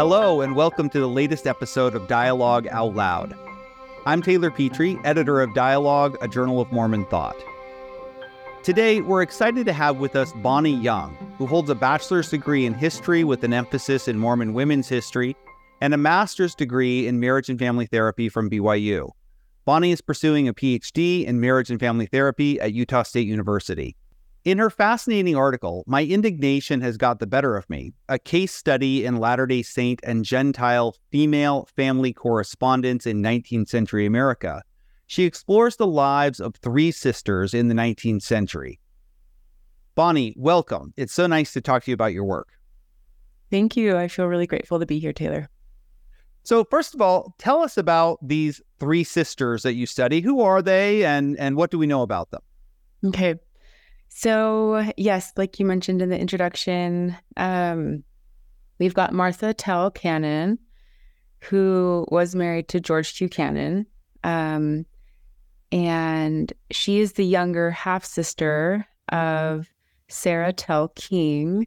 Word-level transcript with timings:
Hello, 0.00 0.40
and 0.40 0.56
welcome 0.56 0.88
to 0.88 0.98
the 0.98 1.06
latest 1.06 1.46
episode 1.46 1.94
of 1.94 2.08
Dialogue 2.08 2.66
Out 2.70 2.94
Loud. 2.94 3.36
I'm 4.06 4.22
Taylor 4.22 4.50
Petrey, 4.50 4.98
editor 5.04 5.42
of 5.42 5.52
Dialogue, 5.52 6.16
a 6.22 6.26
journal 6.26 6.58
of 6.58 6.72
Mormon 6.72 7.04
thought. 7.04 7.36
Today, 8.62 9.02
we're 9.02 9.20
excited 9.20 9.66
to 9.66 9.74
have 9.74 9.98
with 9.98 10.16
us 10.16 10.32
Bonnie 10.36 10.74
Young, 10.74 11.14
who 11.36 11.46
holds 11.46 11.68
a 11.68 11.74
bachelor's 11.74 12.30
degree 12.30 12.64
in 12.64 12.72
history 12.72 13.24
with 13.24 13.44
an 13.44 13.52
emphasis 13.52 14.08
in 14.08 14.18
Mormon 14.18 14.54
women's 14.54 14.88
history 14.88 15.36
and 15.82 15.92
a 15.92 15.98
master's 15.98 16.54
degree 16.54 17.06
in 17.06 17.20
marriage 17.20 17.50
and 17.50 17.58
family 17.58 17.84
therapy 17.84 18.30
from 18.30 18.48
BYU. 18.48 19.10
Bonnie 19.66 19.92
is 19.92 20.00
pursuing 20.00 20.48
a 20.48 20.54
PhD 20.54 21.26
in 21.26 21.42
marriage 21.42 21.70
and 21.70 21.78
family 21.78 22.06
therapy 22.06 22.58
at 22.58 22.72
Utah 22.72 23.02
State 23.02 23.26
University. 23.28 23.96
In 24.42 24.56
her 24.56 24.70
fascinating 24.70 25.36
article, 25.36 25.84
My 25.86 26.02
Indignation 26.02 26.80
Has 26.80 26.96
Got 26.96 27.18
the 27.18 27.26
Better 27.26 27.58
of 27.58 27.68
Me, 27.68 27.92
a 28.08 28.18
case 28.18 28.54
study 28.54 29.04
in 29.04 29.16
Latter 29.18 29.46
day 29.46 29.60
Saint 29.60 30.00
and 30.02 30.24
Gentile 30.24 30.96
female 31.10 31.68
family 31.76 32.14
correspondence 32.14 33.06
in 33.06 33.20
19th 33.20 33.68
century 33.68 34.06
America, 34.06 34.62
she 35.06 35.24
explores 35.24 35.76
the 35.76 35.86
lives 35.86 36.40
of 36.40 36.54
three 36.56 36.90
sisters 36.90 37.52
in 37.52 37.68
the 37.68 37.74
19th 37.74 38.22
century. 38.22 38.80
Bonnie, 39.94 40.34
welcome. 40.38 40.94
It's 40.96 41.12
so 41.12 41.26
nice 41.26 41.52
to 41.52 41.60
talk 41.60 41.84
to 41.84 41.90
you 41.90 41.94
about 41.94 42.14
your 42.14 42.24
work. 42.24 42.48
Thank 43.50 43.76
you. 43.76 43.98
I 43.98 44.08
feel 44.08 44.24
really 44.24 44.46
grateful 44.46 44.78
to 44.78 44.86
be 44.86 44.98
here, 44.98 45.12
Taylor. 45.12 45.50
So, 46.44 46.64
first 46.64 46.94
of 46.94 47.02
all, 47.02 47.34
tell 47.36 47.60
us 47.60 47.76
about 47.76 48.26
these 48.26 48.62
three 48.78 49.04
sisters 49.04 49.64
that 49.64 49.74
you 49.74 49.84
study. 49.84 50.22
Who 50.22 50.40
are 50.40 50.62
they 50.62 51.04
and, 51.04 51.38
and 51.38 51.56
what 51.56 51.70
do 51.70 51.78
we 51.78 51.86
know 51.86 52.00
about 52.00 52.30
them? 52.30 52.40
Okay. 53.04 53.34
So, 54.10 54.90
yes, 54.96 55.32
like 55.36 55.58
you 55.58 55.64
mentioned 55.64 56.02
in 56.02 56.10
the 56.10 56.18
introduction, 56.18 57.16
um, 57.36 58.02
we've 58.78 58.92
got 58.92 59.14
Martha 59.14 59.54
Telle 59.54 59.90
Cannon, 59.90 60.58
who 61.38 62.04
was 62.10 62.34
married 62.34 62.68
to 62.68 62.80
George 62.80 63.16
Q. 63.16 63.28
Cannon. 63.28 63.86
Um, 64.24 64.84
and 65.72 66.52
she 66.72 66.98
is 66.98 67.12
the 67.12 67.24
younger 67.24 67.70
half 67.70 68.04
sister 68.04 68.84
of 69.10 69.70
Sarah 70.08 70.52
Telle 70.52 70.88
King 70.88 71.66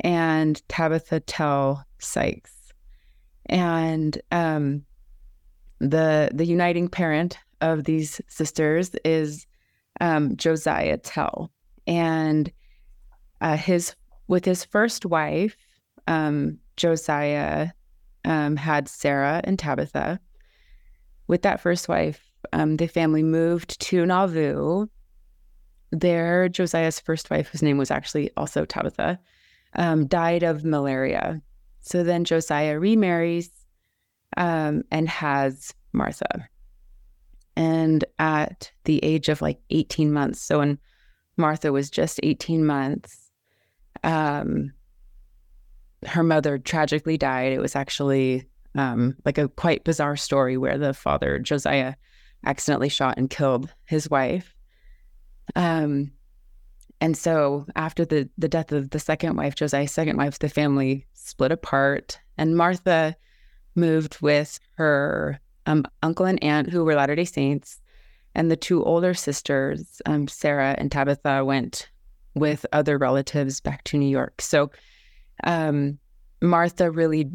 and 0.00 0.60
Tabitha 0.68 1.20
Telle 1.20 1.86
Sykes. 2.00 2.72
And 3.46 4.20
um, 4.32 4.84
the 5.78 6.30
the 6.34 6.44
uniting 6.44 6.88
parent 6.88 7.38
of 7.60 7.84
these 7.84 8.20
sisters 8.26 8.90
is 9.04 9.46
um, 10.02 10.36
Josiah 10.36 10.98
Telle, 10.98 11.50
and 11.86 12.52
uh, 13.40 13.56
his 13.56 13.94
with 14.26 14.44
his 14.44 14.64
first 14.64 15.06
wife, 15.06 15.56
um, 16.08 16.58
Josiah 16.76 17.70
um, 18.24 18.56
had 18.56 18.88
Sarah 18.88 19.40
and 19.44 19.58
Tabitha. 19.58 20.20
With 21.28 21.42
that 21.42 21.60
first 21.60 21.88
wife, 21.88 22.20
um, 22.52 22.76
the 22.76 22.88
family 22.88 23.22
moved 23.22 23.80
to 23.80 24.04
Nauvoo. 24.04 24.86
There, 25.92 26.48
Josiah's 26.48 26.98
first 26.98 27.30
wife, 27.30 27.48
whose 27.48 27.62
name 27.62 27.78
was 27.78 27.90
actually 27.90 28.30
also 28.36 28.64
Tabitha, 28.64 29.20
um, 29.76 30.06
died 30.06 30.42
of 30.42 30.64
malaria. 30.64 31.40
So 31.80 32.02
then 32.02 32.24
Josiah 32.24 32.78
remarries 32.78 33.50
um, 34.36 34.82
and 34.90 35.08
has 35.08 35.74
Martha. 35.92 36.48
And 37.56 38.04
at 38.18 38.70
the 38.84 39.02
age 39.04 39.28
of 39.28 39.42
like 39.42 39.60
18 39.70 40.12
months, 40.12 40.40
so 40.40 40.58
when 40.58 40.78
Martha 41.36 41.72
was 41.72 41.90
just 41.90 42.20
18 42.22 42.64
months, 42.64 43.30
um, 44.02 44.72
her 46.06 46.22
mother 46.22 46.58
tragically 46.58 47.16
died. 47.16 47.52
It 47.52 47.60
was 47.60 47.76
actually 47.76 48.46
um, 48.74 49.16
like 49.24 49.38
a 49.38 49.48
quite 49.48 49.84
bizarre 49.84 50.16
story 50.16 50.56
where 50.56 50.78
the 50.78 50.94
father, 50.94 51.38
Josiah, 51.38 51.94
accidentally 52.44 52.88
shot 52.88 53.18
and 53.18 53.30
killed 53.30 53.72
his 53.84 54.10
wife. 54.10 54.54
Um, 55.54 56.12
and 57.00 57.16
so 57.16 57.66
after 57.76 58.04
the, 58.04 58.28
the 58.38 58.48
death 58.48 58.72
of 58.72 58.90
the 58.90 59.00
second 59.00 59.36
wife, 59.36 59.54
Josiah's 59.54 59.92
second 59.92 60.16
wife, 60.16 60.38
the 60.38 60.48
family 60.48 61.06
split 61.14 61.52
apart. 61.52 62.18
And 62.38 62.56
Martha 62.56 63.16
moved 63.74 64.20
with 64.20 64.58
her 64.76 65.40
um, 65.66 65.84
uncle 66.02 66.26
and 66.26 66.42
aunt, 66.42 66.68
who 66.70 66.84
were 66.84 66.94
Latter 66.94 67.14
day 67.14 67.24
Saints, 67.24 67.80
and 68.34 68.50
the 68.50 68.56
two 68.56 68.82
older 68.84 69.14
sisters, 69.14 70.00
um, 70.06 70.26
Sarah 70.28 70.74
and 70.78 70.90
Tabitha, 70.90 71.44
went 71.44 71.90
with 72.34 72.64
other 72.72 72.98
relatives 72.98 73.60
back 73.60 73.84
to 73.84 73.98
New 73.98 74.08
York. 74.08 74.40
So 74.40 74.70
um, 75.44 75.98
Martha 76.40 76.90
really, 76.90 77.30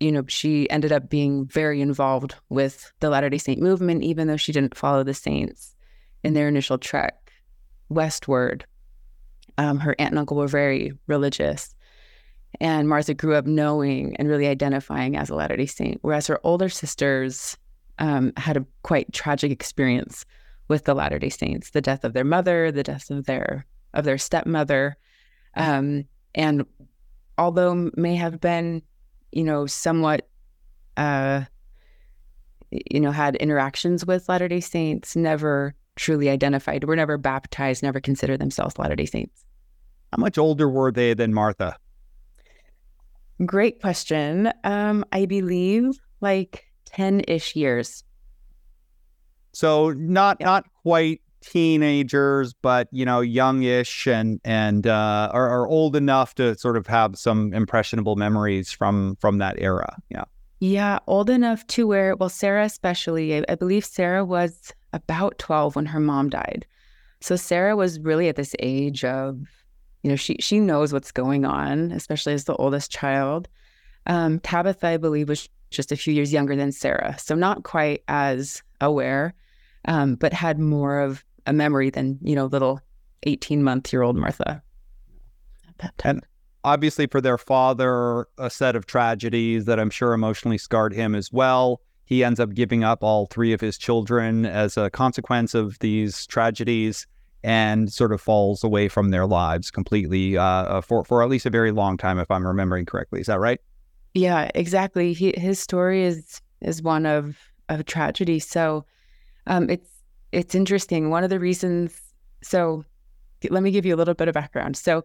you 0.00 0.10
know, 0.10 0.24
she 0.26 0.68
ended 0.70 0.92
up 0.92 1.10
being 1.10 1.46
very 1.46 1.80
involved 1.80 2.34
with 2.48 2.92
the 3.00 3.10
Latter 3.10 3.28
day 3.28 3.38
Saint 3.38 3.60
movement, 3.60 4.02
even 4.02 4.26
though 4.26 4.36
she 4.36 4.52
didn't 4.52 4.76
follow 4.76 5.02
the 5.02 5.14
saints 5.14 5.74
in 6.24 6.34
their 6.34 6.48
initial 6.48 6.78
trek 6.78 7.30
westward. 7.88 8.64
Um, 9.58 9.78
her 9.78 9.94
aunt 9.98 10.10
and 10.10 10.18
uncle 10.18 10.36
were 10.36 10.48
very 10.48 10.92
religious. 11.06 11.74
And 12.60 12.88
Martha 12.88 13.14
grew 13.14 13.34
up 13.34 13.46
knowing 13.46 14.16
and 14.16 14.28
really 14.28 14.46
identifying 14.46 15.16
as 15.16 15.28
a 15.30 15.34
Latter 15.34 15.56
day 15.56 15.66
Saint, 15.66 15.98
whereas 16.02 16.26
her 16.26 16.40
older 16.42 16.68
sisters 16.68 17.56
um, 17.98 18.32
had 18.36 18.56
a 18.56 18.66
quite 18.82 19.12
tragic 19.12 19.50
experience 19.52 20.24
with 20.68 20.84
the 20.84 20.94
Latter 20.94 21.18
day 21.18 21.28
Saints 21.28 21.70
the 21.70 21.80
death 21.80 22.04
of 22.04 22.12
their 22.12 22.24
mother, 22.24 22.72
the 22.72 22.82
death 22.82 23.10
of 23.10 23.26
their 23.26 23.66
of 23.94 24.04
their 24.04 24.18
stepmother. 24.18 24.96
Um, 25.54 26.04
and 26.34 26.66
although 27.38 27.90
may 27.96 28.16
have 28.16 28.40
been, 28.40 28.82
you 29.32 29.44
know, 29.44 29.66
somewhat, 29.66 30.28
uh, 30.96 31.44
you 32.70 33.00
know, 33.00 33.10
had 33.10 33.36
interactions 33.36 34.04
with 34.04 34.28
Latter 34.28 34.48
day 34.48 34.60
Saints, 34.60 35.16
never 35.16 35.74
truly 35.96 36.28
identified, 36.28 36.84
were 36.84 36.96
never 36.96 37.16
baptized, 37.16 37.82
never 37.82 38.00
considered 38.00 38.40
themselves 38.40 38.78
Latter 38.78 38.96
day 38.96 39.06
Saints. 39.06 39.44
How 40.12 40.20
much 40.20 40.38
older 40.38 40.68
were 40.68 40.92
they 40.92 41.14
than 41.14 41.34
Martha? 41.34 41.76
Great 43.44 43.80
question. 43.80 44.52
Um, 44.64 45.04
I 45.12 45.26
believe 45.26 45.98
like 46.20 46.64
10 46.86 47.22
ish 47.28 47.54
years. 47.54 48.02
So 49.52 49.90
not 49.90 50.38
yeah. 50.40 50.46
not 50.46 50.66
quite 50.82 51.20
teenagers, 51.40 52.54
but 52.54 52.88
you 52.90 53.04
know, 53.04 53.20
youngish 53.20 54.06
and 54.06 54.40
and 54.44 54.86
uh, 54.86 55.30
are, 55.32 55.48
are 55.48 55.68
old 55.68 55.96
enough 55.96 56.34
to 56.36 56.56
sort 56.58 56.76
of 56.76 56.86
have 56.86 57.16
some 57.16 57.52
impressionable 57.52 58.16
memories 58.16 58.70
from 58.70 59.16
from 59.16 59.38
that 59.38 59.56
era. 59.58 59.96
Yeah. 60.10 60.24
Yeah, 60.58 61.00
old 61.06 61.28
enough 61.28 61.66
to 61.68 61.86
where 61.86 62.16
well, 62.16 62.28
Sarah 62.28 62.64
especially. 62.64 63.36
I, 63.36 63.44
I 63.48 63.54
believe 63.54 63.84
Sarah 63.84 64.24
was 64.24 64.72
about 64.92 65.38
12 65.38 65.76
when 65.76 65.86
her 65.86 66.00
mom 66.00 66.30
died. 66.30 66.66
So 67.20 67.36
Sarah 67.36 67.76
was 67.76 68.00
really 68.00 68.28
at 68.28 68.36
this 68.36 68.54
age 68.58 69.04
of 69.04 69.38
you 70.06 70.12
know, 70.12 70.16
she 70.16 70.36
she 70.38 70.60
knows 70.60 70.92
what's 70.92 71.10
going 71.10 71.44
on, 71.44 71.90
especially 71.90 72.32
as 72.32 72.44
the 72.44 72.54
oldest 72.54 72.92
child. 72.92 73.48
Um, 74.06 74.38
Tabitha, 74.38 74.86
I 74.86 74.98
believe, 74.98 75.28
was 75.28 75.48
just 75.70 75.90
a 75.90 75.96
few 75.96 76.14
years 76.14 76.32
younger 76.32 76.54
than 76.54 76.70
Sarah, 76.70 77.16
so 77.18 77.34
not 77.34 77.64
quite 77.64 78.04
as 78.06 78.62
aware, 78.80 79.34
um, 79.86 80.14
but 80.14 80.32
had 80.32 80.60
more 80.60 81.00
of 81.00 81.24
a 81.44 81.52
memory 81.52 81.90
than 81.90 82.20
you 82.22 82.36
know, 82.36 82.46
little 82.46 82.80
eighteen 83.24 83.64
month 83.64 83.92
year 83.92 84.02
old 84.02 84.14
Martha. 84.14 84.62
And 86.04 86.22
obviously, 86.62 87.08
for 87.08 87.20
their 87.20 87.36
father, 87.36 88.28
a 88.38 88.48
set 88.48 88.76
of 88.76 88.86
tragedies 88.86 89.64
that 89.64 89.80
I'm 89.80 89.90
sure 89.90 90.12
emotionally 90.12 90.58
scarred 90.58 90.94
him 90.94 91.16
as 91.16 91.32
well. 91.32 91.80
He 92.04 92.22
ends 92.22 92.38
up 92.38 92.54
giving 92.54 92.84
up 92.84 93.02
all 93.02 93.26
three 93.26 93.52
of 93.52 93.60
his 93.60 93.76
children 93.76 94.46
as 94.46 94.76
a 94.76 94.88
consequence 94.88 95.52
of 95.52 95.80
these 95.80 96.26
tragedies 96.26 97.08
and 97.46 97.92
sort 97.92 98.12
of 98.12 98.20
falls 98.20 98.64
away 98.64 98.88
from 98.88 99.10
their 99.10 99.24
lives 99.24 99.70
completely 99.70 100.36
uh, 100.36 100.42
uh, 100.42 100.80
for 100.80 101.04
for 101.04 101.22
at 101.22 101.28
least 101.28 101.46
a 101.46 101.50
very 101.50 101.70
long 101.70 101.96
time, 101.96 102.18
if 102.18 102.28
I'm 102.28 102.44
remembering 102.44 102.84
correctly. 102.84 103.20
Is 103.20 103.28
that 103.28 103.38
right? 103.38 103.60
Yeah, 104.14 104.50
exactly. 104.56 105.12
He, 105.12 105.32
his 105.36 105.60
story 105.60 106.02
is 106.02 106.42
is 106.60 106.82
one 106.82 107.06
of 107.06 107.38
of 107.68 107.86
tragedy. 107.86 108.40
So 108.40 108.84
um, 109.46 109.70
it's 109.70 109.88
it's 110.32 110.56
interesting. 110.56 111.08
One 111.08 111.22
of 111.22 111.30
the 111.30 111.38
reasons. 111.38 112.00
So 112.42 112.84
let 113.48 113.62
me 113.62 113.70
give 113.70 113.86
you 113.86 113.94
a 113.94 113.96
little 113.98 114.14
bit 114.14 114.26
of 114.26 114.34
background. 114.34 114.76
So, 114.76 115.04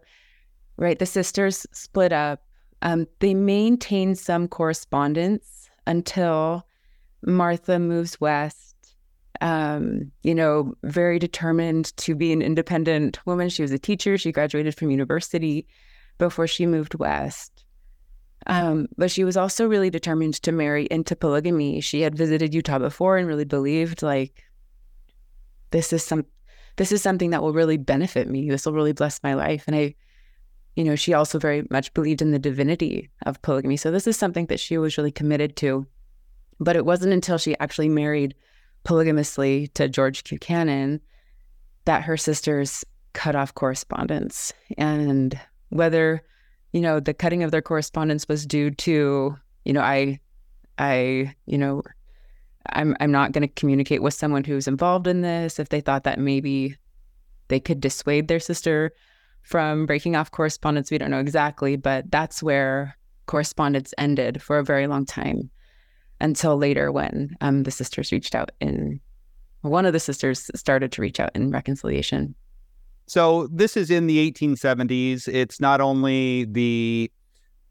right, 0.76 0.98
the 0.98 1.06
sisters 1.06 1.64
split 1.72 2.12
up. 2.12 2.42
Um, 2.82 3.06
they 3.20 3.34
maintain 3.34 4.16
some 4.16 4.48
correspondence 4.48 5.70
until 5.86 6.66
Martha 7.24 7.78
moves 7.78 8.20
west 8.20 8.71
um, 9.42 10.12
you 10.22 10.36
know, 10.36 10.72
very 10.84 11.18
determined 11.18 11.94
to 11.96 12.14
be 12.14 12.32
an 12.32 12.40
independent 12.40 13.18
woman. 13.26 13.48
She 13.48 13.62
was 13.62 13.72
a 13.72 13.78
teacher. 13.78 14.16
She 14.16 14.30
graduated 14.30 14.76
from 14.76 14.92
university 14.92 15.66
before 16.16 16.46
she 16.46 16.64
moved 16.64 16.94
west. 16.94 17.64
Um, 18.46 18.86
but 18.96 19.10
she 19.10 19.24
was 19.24 19.36
also 19.36 19.66
really 19.66 19.90
determined 19.90 20.34
to 20.34 20.52
marry 20.52 20.86
into 20.92 21.16
polygamy. 21.16 21.80
She 21.80 22.02
had 22.02 22.16
visited 22.16 22.54
Utah 22.54 22.78
before 22.78 23.16
and 23.16 23.26
really 23.26 23.44
believed 23.44 24.02
like 24.02 24.44
this 25.70 25.92
is 25.92 26.04
some 26.04 26.24
this 26.76 26.92
is 26.92 27.02
something 27.02 27.30
that 27.30 27.42
will 27.42 27.52
really 27.52 27.76
benefit 27.76 28.28
me. 28.28 28.48
This 28.48 28.64
will 28.64 28.72
really 28.72 28.92
bless 28.92 29.22
my 29.24 29.34
life. 29.34 29.64
And 29.66 29.74
I 29.76 29.94
you 30.76 30.84
know, 30.84 30.94
she 30.94 31.14
also 31.14 31.38
very 31.38 31.64
much 31.68 31.92
believed 31.94 32.22
in 32.22 32.30
the 32.30 32.38
divinity 32.38 33.10
of 33.26 33.42
polygamy. 33.42 33.76
So 33.76 33.90
this 33.90 34.06
is 34.06 34.16
something 34.16 34.46
that 34.46 34.60
she 34.60 34.78
was 34.78 34.96
really 34.96 35.12
committed 35.12 35.56
to. 35.56 35.86
But 36.60 36.76
it 36.76 36.86
wasn't 36.86 37.12
until 37.12 37.38
she 37.38 37.58
actually 37.58 37.88
married 37.88 38.34
polygamously 38.84 39.68
to 39.74 39.88
George 39.88 40.24
Cannon 40.40 41.00
that 41.84 42.02
her 42.02 42.16
sisters 42.16 42.84
cut 43.12 43.36
off 43.36 43.54
correspondence. 43.54 44.52
And 44.78 45.38
whether, 45.70 46.22
you 46.72 46.80
know, 46.80 47.00
the 47.00 47.14
cutting 47.14 47.42
of 47.42 47.50
their 47.50 47.62
correspondence 47.62 48.28
was 48.28 48.46
due 48.46 48.70
to, 48.70 49.36
you 49.64 49.72
know, 49.72 49.80
I, 49.80 50.20
I, 50.78 51.34
you 51.46 51.58
know, 51.58 51.82
I'm 52.70 52.96
I'm 53.00 53.10
not 53.10 53.32
going 53.32 53.46
to 53.46 53.54
communicate 53.54 54.02
with 54.02 54.14
someone 54.14 54.44
who's 54.44 54.68
involved 54.68 55.06
in 55.06 55.22
this 55.22 55.58
if 55.58 55.68
they 55.68 55.80
thought 55.80 56.04
that 56.04 56.18
maybe 56.18 56.76
they 57.48 57.58
could 57.58 57.80
dissuade 57.80 58.28
their 58.28 58.40
sister 58.40 58.92
from 59.42 59.84
breaking 59.84 60.14
off 60.14 60.30
correspondence. 60.30 60.90
We 60.90 60.98
don't 60.98 61.10
know 61.10 61.18
exactly, 61.18 61.76
but 61.76 62.10
that's 62.10 62.42
where 62.42 62.96
correspondence 63.26 63.92
ended 63.98 64.40
for 64.40 64.58
a 64.58 64.64
very 64.64 64.86
long 64.86 65.04
time 65.04 65.50
until 66.22 66.56
later 66.56 66.90
when 66.90 67.36
um, 67.40 67.64
the 67.64 67.70
sisters 67.70 68.12
reached 68.12 68.34
out 68.34 68.50
in 68.60 69.00
one 69.60 69.84
of 69.84 69.92
the 69.92 70.00
sisters 70.00 70.50
started 70.54 70.90
to 70.92 71.02
reach 71.02 71.20
out 71.20 71.30
in 71.34 71.50
reconciliation. 71.50 72.34
So 73.06 73.48
this 73.48 73.76
is 73.76 73.90
in 73.90 74.06
the 74.06 74.30
1870s. 74.30 75.28
It's 75.28 75.60
not 75.60 75.80
only 75.80 76.44
the 76.44 77.10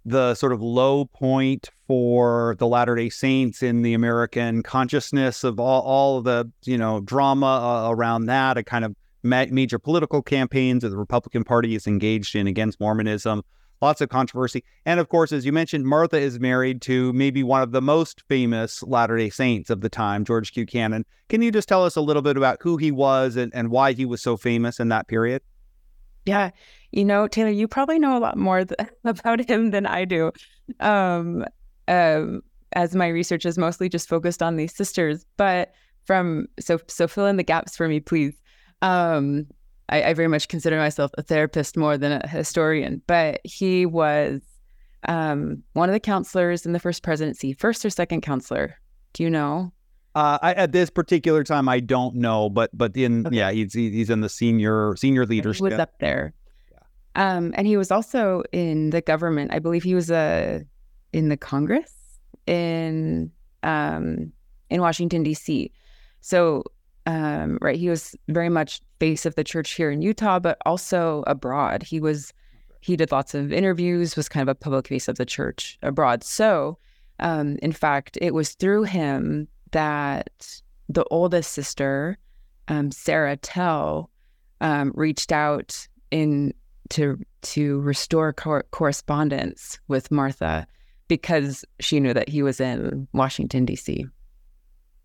the 0.04 0.34
sort 0.34 0.52
of 0.52 0.64
low 0.64 1.06
point 1.06 1.70
for 1.88 2.56
the 2.58 2.66
Latter 2.66 2.96
Day 2.96 3.10
Saints 3.10 3.62
in 3.62 3.84
the 3.84 3.94
American 3.94 4.64
consciousness 4.64 5.44
of 5.44 5.60
all 5.60 5.82
all 5.84 6.18
of 6.18 6.24
the 6.24 6.52
you 6.64 6.78
know 6.78 7.02
drama 7.02 7.46
uh, 7.88 7.92
around 7.92 8.26
that, 8.26 8.58
a 8.58 8.64
kind 8.64 8.84
of 8.84 8.96
ma- 9.24 9.46
major 9.50 9.80
political 9.80 10.22
campaigns 10.22 10.82
that 10.82 10.90
the 10.90 10.98
Republican 10.98 11.44
Party 11.44 11.76
is 11.76 11.88
engaged 11.88 12.36
in 12.36 12.48
against 12.48 12.80
Mormonism. 12.80 13.44
Lots 13.82 14.02
of 14.02 14.10
controversy. 14.10 14.64
And 14.86 15.00
of 15.00 15.10
course, 15.10 15.32
as 15.32 15.46
you 15.46 15.52
mentioned, 15.52 15.86
Martha 15.86 16.18
is 16.18 16.40
married 16.40 16.82
to 16.84 17.12
maybe 17.14 17.44
one 17.44 17.62
of 17.62 17.72
the 17.72 17.82
most 17.82 18.22
famous 18.30 18.84
Latter 18.84 19.18
day 19.18 19.30
Saints 19.30 19.70
of 19.70 19.82
the 19.82 19.90
time, 19.90 20.24
George 20.24 20.54
Q. 20.54 20.66
Cannon. 20.66 21.06
Can 21.30 21.42
you 21.42 21.52
just 21.52 21.68
tell 21.68 21.84
us 21.84 21.96
a 21.96 22.02
little 22.02 22.22
bit 22.22 22.38
about 22.38 22.58
who 22.62 22.78
he 22.78 22.92
was 22.92 23.36
and, 23.36 23.52
and 23.56 23.72
why 23.72 23.94
he 23.94 24.06
was 24.06 24.22
so 24.22 24.38
famous 24.38 24.80
in 24.80 24.90
that 24.90 25.08
period? 25.08 25.42
Yeah. 26.26 26.52
You 26.92 27.06
know, 27.06 27.28
Taylor, 27.28 27.50
you 27.50 27.68
probably 27.68 27.98
know 27.98 28.18
a 28.18 28.20
lot 28.20 28.38
more 28.38 28.66
th- 28.66 28.90
about 29.04 29.50
him 29.50 29.72
than 29.72 29.86
I 29.86 30.06
do. 30.06 30.32
Um, 30.80 31.46
um, 31.88 32.44
as 32.74 32.96
my 32.96 33.08
research 33.08 33.46
is 33.46 33.58
mostly 33.58 33.90
just 33.90 34.08
focused 34.08 34.42
on 34.42 34.56
these 34.56 34.74
sisters, 34.74 35.26
but 35.38 35.74
from 36.06 36.48
so 36.60 36.80
so 36.88 37.08
fill 37.08 37.26
in 37.26 37.38
the 37.38 37.44
gaps 37.44 37.76
for 37.76 37.88
me, 37.88 38.00
please. 38.00 38.34
Um, 38.82 39.48
I, 39.92 40.04
I 40.04 40.14
very 40.14 40.28
much 40.28 40.48
consider 40.48 40.78
myself 40.78 41.12
a 41.18 41.22
therapist 41.22 41.78
more 41.78 41.98
than 41.98 42.14
a 42.14 42.28
historian, 42.28 43.02
but 43.08 43.42
he 43.44 43.86
was 43.86 44.42
um, 45.08 45.64
one 45.74 45.90
of 45.90 45.94
the 45.94 46.00
counselors 46.00 46.66
in 46.66 46.72
the 46.72 46.80
first 46.80 47.04
presidency, 47.04 47.54
first 47.54 47.86
or 47.86 47.90
second 47.90 48.22
counselor. 48.22 48.78
Do 49.14 49.24
you 49.24 49.30
know? 49.30 49.74
Uh, 50.16 50.40
I, 50.42 50.54
at 50.54 50.72
this 50.72 50.90
particular 50.90 51.44
time, 51.44 51.70
I 51.70 51.80
don't 51.80 52.16
know, 52.16 52.50
but 52.50 52.70
but 52.74 52.96
in 52.96 53.28
okay. 53.28 53.36
yeah, 53.36 53.52
he's 53.52 53.74
he's 53.74 54.10
in 54.10 54.22
the 54.22 54.30
senior 54.30 54.96
senior 54.98 55.26
leadership. 55.26 55.60
He 55.60 55.72
was 55.72 55.80
up 55.80 56.00
there, 56.00 56.34
yeah. 56.72 56.80
um, 57.16 57.54
and 57.56 57.66
he 57.66 57.78
was 57.78 57.92
also 57.92 58.44
in 58.52 58.90
the 58.90 59.02
government. 59.02 59.54
I 59.54 59.60
believe 59.60 59.84
he 59.84 59.96
was 59.96 60.12
a 60.12 60.60
uh, 60.62 60.64
in 61.14 61.30
the 61.30 61.38
Congress 61.38 61.94
in 62.46 63.32
um, 63.64 64.34
in 64.70 64.82
Washington 64.82 65.24
D.C. 65.24 65.72
So 66.20 66.64
um, 67.06 67.58
right, 67.62 67.80
he 67.80 67.90
was 67.90 68.16
very 68.28 68.50
much 68.50 68.82
face 69.00 69.26
of 69.26 69.36
the 69.36 69.44
church 69.44 69.72
here 69.72 69.92
in 69.92 70.02
Utah, 70.02 70.40
but 70.40 70.58
also 70.66 71.24
abroad. 71.28 71.84
He 71.84 72.00
was 72.00 72.34
he 72.82 72.96
did 72.96 73.12
lots 73.12 73.36
of 73.36 73.54
interviews, 73.54 74.16
was 74.16 74.28
kind 74.28 74.42
of 74.42 74.52
a 74.52 74.56
public 74.56 74.88
face 74.88 75.08
of 75.08 75.18
the 75.18 75.26
church 75.26 75.78
abroad. 75.84 76.24
So, 76.24 76.80
um, 77.20 77.58
in 77.62 77.72
fact, 77.72 78.18
it 78.22 78.34
was 78.34 78.56
through 78.56 78.84
him 78.84 79.48
that 79.70 80.62
the 80.90 81.06
oldest 81.12 81.52
sister, 81.52 82.18
um, 82.68 82.92
Sarah 82.92 83.38
Telle, 83.38 84.10
um, 84.62 84.92
reached 84.96 85.32
out 85.32 85.88
in 86.10 86.54
to 86.90 87.18
to 87.42 87.80
restore 87.82 88.34
cor- 88.34 88.66
correspondence 88.72 89.80
with 89.88 90.12
Martha 90.12 90.68
because 91.08 91.66
she 91.80 92.00
knew 92.00 92.14
that 92.14 92.30
he 92.30 92.44
was 92.44 92.60
in 92.60 93.08
Washington 93.14 93.66
D.C. 93.66 94.06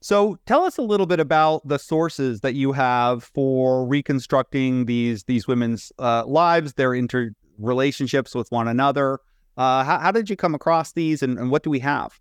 So 0.07 0.39
tell 0.47 0.63
us 0.63 0.79
a 0.79 0.83
little 0.83 1.07
bit 1.07 1.19
about 1.19 1.67
the 1.67 1.81
sources 1.81 2.41
that 2.43 2.55
you 2.55 2.71
have 2.71 3.25
for 3.25 3.85
reconstructing 3.85 4.85
these 4.85 5.25
these 5.25 5.49
women's 5.49 5.91
uh, 5.99 6.25
lives, 6.25 6.75
their 6.75 6.91
interrelationships 6.91 8.33
with 8.33 8.49
one 8.53 8.69
another. 8.69 9.19
Uh, 9.57 9.83
how, 9.83 9.99
how, 9.99 10.13
did 10.13 10.31
you 10.31 10.37
come 10.37 10.55
across 10.55 10.93
these, 10.93 11.25
and, 11.25 11.41
and 11.41 11.51
what 11.51 11.65
do 11.65 11.71
we 11.71 11.81
have? 11.81 12.21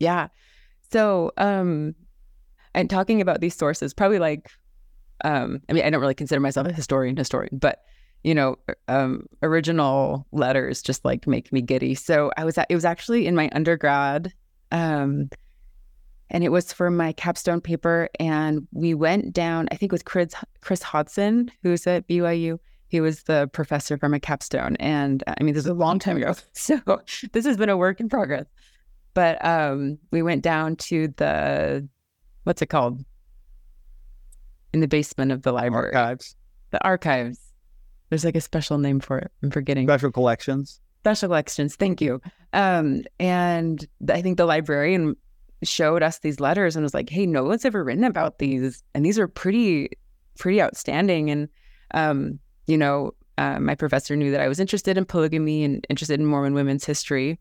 Yeah, 0.00 0.26
so 0.90 1.30
um, 1.36 1.94
and 2.74 2.90
talking 2.90 3.20
about 3.20 3.40
these 3.40 3.54
sources, 3.54 3.94
probably 3.94 4.18
like, 4.18 4.50
um, 5.22 5.60
I 5.68 5.72
mean, 5.72 5.84
I 5.84 5.90
don't 5.90 6.00
really 6.00 6.14
consider 6.14 6.40
myself 6.40 6.66
a 6.66 6.72
historian, 6.72 7.16
historian, 7.16 7.60
but 7.60 7.84
you 8.24 8.34
know, 8.34 8.56
um, 8.88 9.28
original 9.44 10.26
letters 10.32 10.82
just 10.82 11.04
like 11.04 11.28
make 11.28 11.52
me 11.52 11.60
giddy. 11.60 11.94
So 11.94 12.32
I 12.36 12.44
was, 12.44 12.58
at, 12.58 12.66
it 12.68 12.74
was 12.74 12.84
actually 12.84 13.28
in 13.28 13.36
my 13.36 13.48
undergrad. 13.52 14.32
Um, 14.72 15.30
and 16.30 16.44
it 16.44 16.50
was 16.50 16.72
for 16.72 16.90
my 16.90 17.12
capstone 17.12 17.60
paper. 17.60 18.08
And 18.18 18.66
we 18.72 18.94
went 18.94 19.32
down, 19.32 19.68
I 19.72 19.76
think 19.76 19.92
with 19.92 20.04
Chris, 20.04 20.34
Chris 20.60 20.82
Hodson, 20.82 21.50
who's 21.62 21.86
at 21.86 22.06
BYU. 22.06 22.58
He 22.88 23.00
was 23.00 23.24
the 23.24 23.48
professor 23.52 23.96
for 23.96 24.08
my 24.08 24.18
capstone. 24.18 24.76
And 24.76 25.22
I 25.26 25.42
mean, 25.42 25.54
this 25.54 25.64
is 25.64 25.70
a 25.70 25.74
long 25.74 25.98
time 25.98 26.16
ago. 26.16 26.34
So 26.52 26.80
this 27.32 27.44
has 27.44 27.56
been 27.56 27.68
a 27.68 27.76
work 27.76 28.00
in 28.00 28.08
progress. 28.08 28.46
But 29.14 29.44
um, 29.44 29.98
we 30.10 30.22
went 30.22 30.42
down 30.42 30.76
to 30.76 31.08
the, 31.16 31.88
what's 32.44 32.62
it 32.62 32.66
called? 32.66 33.04
In 34.72 34.80
the 34.80 34.88
basement 34.88 35.32
of 35.32 35.42
the 35.42 35.52
library. 35.52 35.94
Archives. 35.94 36.36
The 36.70 36.84
archives. 36.84 37.40
There's 38.08 38.24
like 38.24 38.36
a 38.36 38.40
special 38.40 38.78
name 38.78 39.00
for 39.00 39.18
it. 39.18 39.30
I'm 39.42 39.50
forgetting. 39.50 39.86
Special 39.86 40.12
collections. 40.12 40.80
Special 41.00 41.28
collections. 41.28 41.76
Thank 41.76 42.00
you. 42.00 42.20
Um, 42.52 43.02
and 43.18 43.84
I 44.08 44.22
think 44.22 44.36
the 44.36 44.46
librarian 44.46 45.16
showed 45.62 46.02
us 46.02 46.18
these 46.18 46.40
letters 46.40 46.76
and 46.76 46.82
was 46.82 46.94
like, 46.94 47.10
"Hey, 47.10 47.26
no 47.26 47.44
one's 47.44 47.64
ever 47.64 47.84
written 47.84 48.04
about 48.04 48.38
these, 48.38 48.82
and 48.94 49.04
these 49.04 49.18
are 49.18 49.28
pretty, 49.28 49.90
pretty 50.38 50.62
outstanding." 50.62 51.30
And 51.30 51.48
um, 51.92 52.38
you 52.66 52.78
know, 52.78 53.12
uh, 53.38 53.58
my 53.60 53.74
professor 53.74 54.16
knew 54.16 54.30
that 54.30 54.40
I 54.40 54.48
was 54.48 54.60
interested 54.60 54.96
in 54.96 55.04
polygamy 55.04 55.64
and 55.64 55.86
interested 55.90 56.20
in 56.20 56.26
Mormon 56.26 56.54
women's 56.54 56.84
history, 56.84 57.38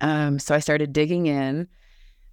um, 0.00 0.38
so 0.38 0.54
I 0.54 0.60
started 0.60 0.92
digging 0.92 1.26
in. 1.26 1.68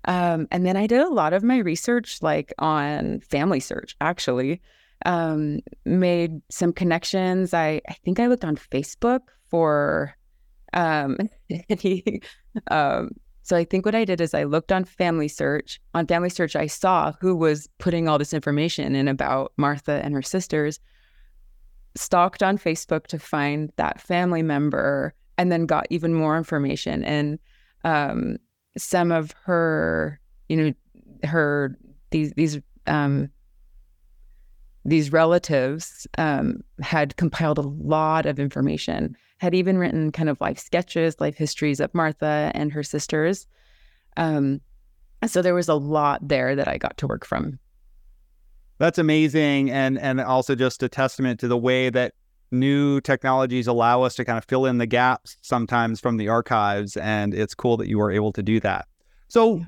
Um, 0.08 0.48
and 0.52 0.66
then 0.66 0.78
I 0.78 0.86
did 0.88 1.02
a 1.02 1.10
lot 1.10 1.34
of 1.34 1.44
my 1.44 1.58
research, 1.58 2.22
like 2.22 2.54
on 2.60 3.22
Family 3.22 3.60
Search, 3.60 3.96
actually. 4.02 4.62
Um, 5.06 5.60
made 5.84 6.42
some 6.50 6.72
connections. 6.74 7.54
I, 7.54 7.82
I 7.90 7.94
think 8.06 8.20
I 8.20 8.28
looked 8.28 8.46
on 8.46 8.56
Facebook 8.56 9.22
for 9.50 10.16
um, 10.74 11.18
he, 11.80 12.22
um, 12.70 13.12
so 13.46 13.56
I 13.56 13.64
think 13.64 13.86
what 13.86 13.94
I 13.94 14.06
did 14.06 14.22
is 14.22 14.34
I 14.34 14.44
looked 14.44 14.72
on 14.72 14.86
Family 14.86 15.28
Search. 15.28 15.80
On 15.94 16.08
Family 16.08 16.32
Search, 16.32 16.56
I 16.56 16.66
saw 16.66 17.14
who 17.22 17.36
was 17.36 17.70
putting 17.78 18.10
all 18.10 18.18
this 18.18 18.34
information 18.34 18.96
in 18.96 19.08
about 19.08 19.54
Martha 19.56 20.02
and 20.04 20.16
her 20.16 20.24
sisters. 20.24 20.80
Stalked 21.94 22.42
on 22.42 22.58
Facebook 22.58 23.06
to 23.06 23.20
find 23.20 23.72
that 23.76 24.02
family 24.02 24.42
member, 24.42 25.14
and 25.38 25.52
then 25.52 25.68
got 25.68 25.86
even 25.92 26.12
more 26.12 26.36
information. 26.38 27.04
And 27.04 27.38
um, 27.84 28.38
some 28.80 29.12
of 29.12 29.32
her, 29.44 30.20
you 30.50 30.58
know, 30.58 30.74
her 31.24 31.78
these 32.10 32.34
these 32.34 32.60
um, 32.88 33.30
these 34.86 35.12
relatives 35.12 36.08
um, 36.18 36.64
had 36.80 37.18
compiled 37.18 37.58
a 37.58 37.62
lot 37.62 38.26
of 38.26 38.40
information 38.40 39.18
had 39.38 39.54
even 39.54 39.78
written 39.78 40.12
kind 40.12 40.30
of 40.30 40.40
life 40.40 40.58
sketches, 40.60 41.20
life 41.20 41.36
histories 41.36 41.80
of 41.80 41.94
Martha 41.94 42.52
and 42.54 42.72
her 42.72 42.84
sisters. 42.84 43.48
Um, 44.18 44.62
so 45.26 45.42
there 45.42 45.54
was 45.54 45.68
a 45.68 45.76
lot 45.76 46.26
there 46.26 46.56
that 46.56 46.68
I 46.68 46.78
got 46.78 46.98
to 46.98 47.08
work 47.08 47.26
from. 47.26 47.60
That's 48.78 48.98
amazing, 48.98 49.72
and 49.72 49.98
and 49.98 50.20
also 50.20 50.54
just 50.54 50.84
a 50.84 50.90
testament 50.90 51.40
to 51.40 51.48
the 51.48 51.58
way 51.58 51.90
that 51.90 52.14
new 52.52 53.00
technologies 53.02 53.68
allow 53.68 54.02
us 54.04 54.16
to 54.16 54.26
kind 54.26 54.38
of 54.38 54.46
fill 54.46 54.66
in 54.66 54.78
the 54.78 54.86
gaps 54.86 55.38
sometimes 55.42 56.00
from 56.00 56.18
the 56.18 56.28
archives, 56.28 56.98
and 56.98 57.34
it's 57.34 57.56
cool 57.56 57.78
that 57.78 57.88
you 57.88 57.98
were 57.98 58.12
able 58.12 58.34
to 58.34 58.44
do 58.44 58.60
that. 58.60 58.86
So, 59.30 59.66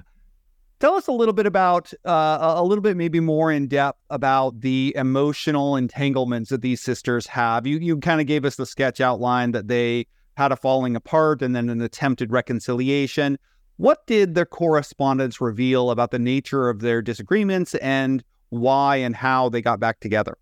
Tell 0.79 0.93
us 0.93 1.07
a 1.07 1.12
little 1.12 1.34
bit 1.34 1.48
about, 1.48 1.91
uh, 2.05 2.53
a 2.57 2.63
little 2.63 2.84
bit 2.84 2.96
maybe 2.96 3.19
more 3.19 3.51
in 3.51 3.67
depth 3.67 4.00
about 4.12 4.62
the 4.62 4.93
emotional 4.96 5.75
entanglements 5.75 6.51
that 6.51 6.62
these 6.62 6.81
sisters 6.81 7.25
have. 7.27 7.65
You 7.65 7.79
you 7.79 7.98
kind 7.98 8.22
of 8.22 8.27
gave 8.27 8.46
us 8.46 8.57
the 8.57 8.65
sketch 8.65 9.01
outline 9.01 9.51
that 9.51 9.67
they 9.67 10.05
had 10.36 10.51
a 10.51 10.55
falling 10.55 10.96
apart 10.96 11.41
and 11.41 11.55
then 11.55 11.69
an 11.69 11.81
attempted 11.81 12.31
reconciliation. 12.31 13.39
What 13.77 14.05
did 14.05 14.36
their 14.36 14.46
correspondence 14.46 15.41
reveal 15.41 15.89
about 15.89 16.12
the 16.12 16.19
nature 16.19 16.69
of 16.69 16.81
their 16.81 17.01
disagreements 17.01 17.74
and 17.75 18.24
why 18.50 18.98
and 18.98 19.15
how 19.15 19.50
they 19.50 19.62
got 19.63 19.79
back 19.79 20.00
together? 20.00 20.38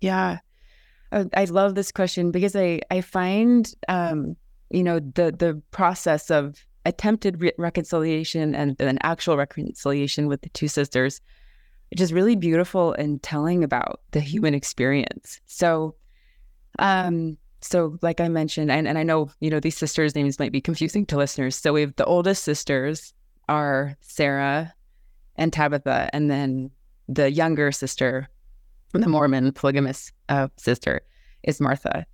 Yeah. 0.00 0.38
I 1.12 1.44
love 1.46 1.74
this 1.74 1.90
question 1.90 2.30
because 2.30 2.54
I 2.54 2.80
I 2.90 3.00
find 3.00 3.72
um, 3.88 4.36
you 4.70 4.84
know 4.84 5.00
the 5.00 5.34
the 5.36 5.60
process 5.72 6.30
of 6.30 6.64
attempted 6.86 7.40
re- 7.40 7.52
reconciliation 7.58 8.54
and 8.54 8.80
an 8.80 8.98
actual 9.02 9.36
reconciliation 9.36 10.26
with 10.26 10.42
the 10.42 10.48
two 10.50 10.68
sisters, 10.68 11.20
which 11.90 12.00
is 12.00 12.12
really 12.12 12.36
beautiful 12.36 12.92
and 12.94 13.22
telling 13.22 13.64
about 13.64 14.00
the 14.12 14.20
human 14.20 14.54
experience. 14.54 15.40
So, 15.46 15.94
um, 16.78 17.36
so 17.60 17.98
like 18.00 18.20
I 18.20 18.28
mentioned, 18.28 18.70
and, 18.70 18.88
and 18.88 18.96
I 18.96 19.02
know 19.02 19.30
you 19.40 19.50
know 19.50 19.60
these 19.60 19.76
sisters' 19.76 20.14
names 20.14 20.38
might 20.38 20.52
be 20.52 20.60
confusing 20.60 21.04
to 21.06 21.16
listeners. 21.16 21.56
So 21.56 21.72
we 21.72 21.82
have 21.82 21.96
the 21.96 22.04
oldest 22.04 22.44
sisters 22.44 23.12
are 23.48 23.96
Sarah 24.00 24.72
and 25.36 25.52
Tabitha, 25.52 26.08
and 26.12 26.30
then 26.30 26.70
the 27.08 27.30
younger 27.30 27.72
sister, 27.72 28.28
the 28.92 29.08
Mormon 29.08 29.52
polygamous 29.52 30.12
uh, 30.28 30.48
sister, 30.56 31.02
is 31.42 31.60
Martha. 31.60 32.06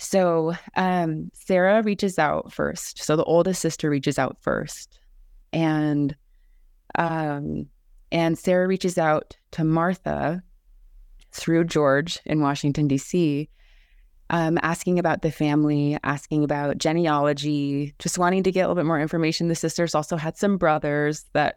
So 0.00 0.54
um, 0.76 1.30
Sarah 1.34 1.82
reaches 1.82 2.18
out 2.18 2.50
first. 2.50 3.04
So 3.04 3.16
the 3.16 3.24
oldest 3.24 3.60
sister 3.60 3.90
reaches 3.90 4.18
out 4.18 4.38
first, 4.40 4.98
and 5.52 6.16
um, 6.94 7.66
and 8.10 8.38
Sarah 8.38 8.66
reaches 8.66 8.96
out 8.96 9.36
to 9.52 9.62
Martha 9.62 10.42
through 11.32 11.64
George 11.64 12.18
in 12.24 12.40
Washington 12.40 12.88
D.C. 12.88 13.50
Um, 14.30 14.58
asking 14.62 14.98
about 14.98 15.20
the 15.20 15.30
family, 15.30 15.98
asking 16.02 16.44
about 16.44 16.78
genealogy, 16.78 17.94
just 17.98 18.16
wanting 18.16 18.42
to 18.44 18.52
get 18.52 18.60
a 18.60 18.68
little 18.68 18.76
bit 18.76 18.86
more 18.86 19.00
information. 19.00 19.48
The 19.48 19.54
sisters 19.54 19.94
also 19.94 20.16
had 20.16 20.38
some 20.38 20.56
brothers 20.56 21.26
that 21.34 21.56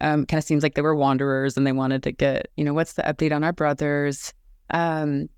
um, 0.00 0.24
kind 0.24 0.38
of 0.38 0.44
seems 0.44 0.62
like 0.62 0.76
they 0.76 0.82
were 0.82 0.96
wanderers 0.96 1.58
and 1.58 1.66
they 1.66 1.72
wanted 1.72 2.04
to 2.04 2.12
get, 2.12 2.48
you 2.56 2.64
know, 2.64 2.72
what's 2.72 2.94
the 2.94 3.02
update 3.02 3.34
on 3.34 3.44
our 3.44 3.52
brothers? 3.52 4.32
Um, 4.70 5.28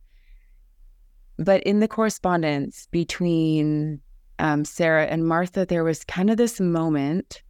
but 1.38 1.62
in 1.62 1.80
the 1.80 1.88
correspondence 1.88 2.88
between 2.90 4.00
um, 4.38 4.64
Sarah 4.64 5.06
and 5.06 5.26
Martha, 5.26 5.64
there 5.64 5.84
was 5.84 6.04
kind 6.04 6.30
of 6.30 6.36
this 6.36 6.60
moment 6.60 7.42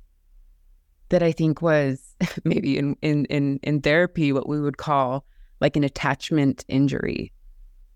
that 1.09 1.23
I 1.23 1.33
think 1.33 1.63
was 1.63 2.15
maybe 2.45 2.77
in, 2.79 2.97
in 3.03 3.25
in 3.27 3.59
in 3.63 3.81
therapy 3.81 4.33
what 4.33 4.49
we 4.49 4.61
would 4.61 4.77
call 4.77 5.25
like 5.61 5.77
an 5.77 5.85
attachment 5.85 6.65
injury. 6.69 7.33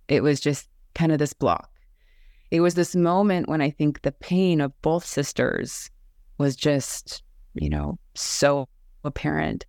It 0.08 0.22
was 0.22 0.40
just 0.40 0.68
kind 0.94 1.12
of 1.12 1.18
this 1.18 1.32
block. 1.32 1.70
It 2.50 2.60
was 2.60 2.74
this 2.74 2.94
moment 2.94 3.48
when 3.48 3.60
I 3.60 3.70
think 3.70 4.02
the 4.02 4.12
pain 4.12 4.60
of 4.60 4.72
both 4.82 5.06
sisters 5.06 5.90
was 6.38 6.56
just, 6.56 7.22
you 7.54 7.70
know, 7.70 7.98
so 8.14 8.68
apparent. 9.04 9.64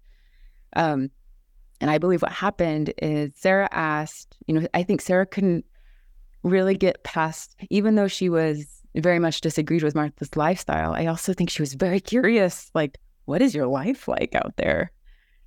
Um, 0.75 1.09
and 1.79 1.91
I 1.91 1.97
believe 1.97 2.21
what 2.21 2.31
happened 2.31 2.93
is 2.97 3.33
Sarah 3.35 3.69
asked, 3.71 4.37
you 4.47 4.59
know, 4.59 4.67
I 4.73 4.83
think 4.83 5.01
Sarah 5.01 5.25
couldn't 5.25 5.65
really 6.43 6.75
get 6.75 7.03
past, 7.03 7.55
even 7.69 7.95
though 7.95 8.07
she 8.07 8.29
was 8.29 8.65
very 8.95 9.19
much 9.19 9.41
disagreed 9.41 9.83
with 9.83 9.95
Martha's 9.95 10.35
lifestyle, 10.35 10.93
I 10.93 11.07
also 11.07 11.33
think 11.33 11.49
she 11.49 11.61
was 11.61 11.73
very 11.73 11.99
curious, 11.99 12.69
like, 12.73 12.99
what 13.25 13.41
is 13.41 13.55
your 13.55 13.67
life 13.67 14.07
like 14.07 14.35
out 14.35 14.53
there? 14.57 14.91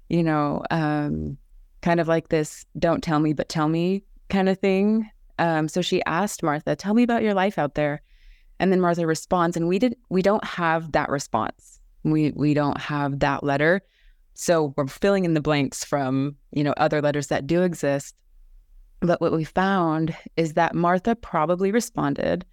You 0.09 0.23
know, 0.23 0.63
um, 0.71 1.37
kind 1.83 2.01
of 2.01 2.09
like 2.09 2.29
this 2.29 2.65
don't 2.79 3.03
tell 3.03 3.21
me, 3.21 3.33
but 3.33 3.49
tell 3.49 3.69
me 3.69 4.03
kind 4.29 4.49
of 4.49 4.59
thing. 4.59 5.09
Um, 5.39 5.69
so 5.69 5.83
she 5.83 6.03
asked 6.05 6.43
Martha, 6.43 6.75
tell 6.75 6.95
me 6.95 7.03
about 7.03 7.23
your 7.23 7.35
life 7.35 7.59
out 7.59 7.75
there. 7.75 8.03
And 8.59 8.73
then 8.73 8.81
Martha 8.81 9.07
responds, 9.07 9.57
and 9.57 9.69
we 9.69 9.79
did 9.79 9.97
we 10.09 10.23
don't 10.23 10.45
have 10.45 10.93
that 10.93 11.11
response. 11.11 11.79
We 12.05 12.33
we 12.35 12.55
don't 12.55 12.81
have 12.81 13.21
that 13.21 13.45
letter. 13.45 13.83
So 14.35 14.75
we're 14.77 14.87
filling 14.87 15.25
in 15.25 15.35
the 15.35 15.41
blanks 15.41 15.85
from, 15.85 16.37
you 16.53 16.65
know, 16.65 16.75
other 16.77 17.03
letters 17.03 17.27
that 17.29 17.47
do 17.47 17.63
exist. 17.63 18.15
But 19.01 19.21
what 19.21 19.33
we 19.33 19.45
found 19.45 20.17
is 20.37 20.55
that 20.55 20.75
Martha 20.75 21.15
probably 21.15 21.71
responded 21.71 22.45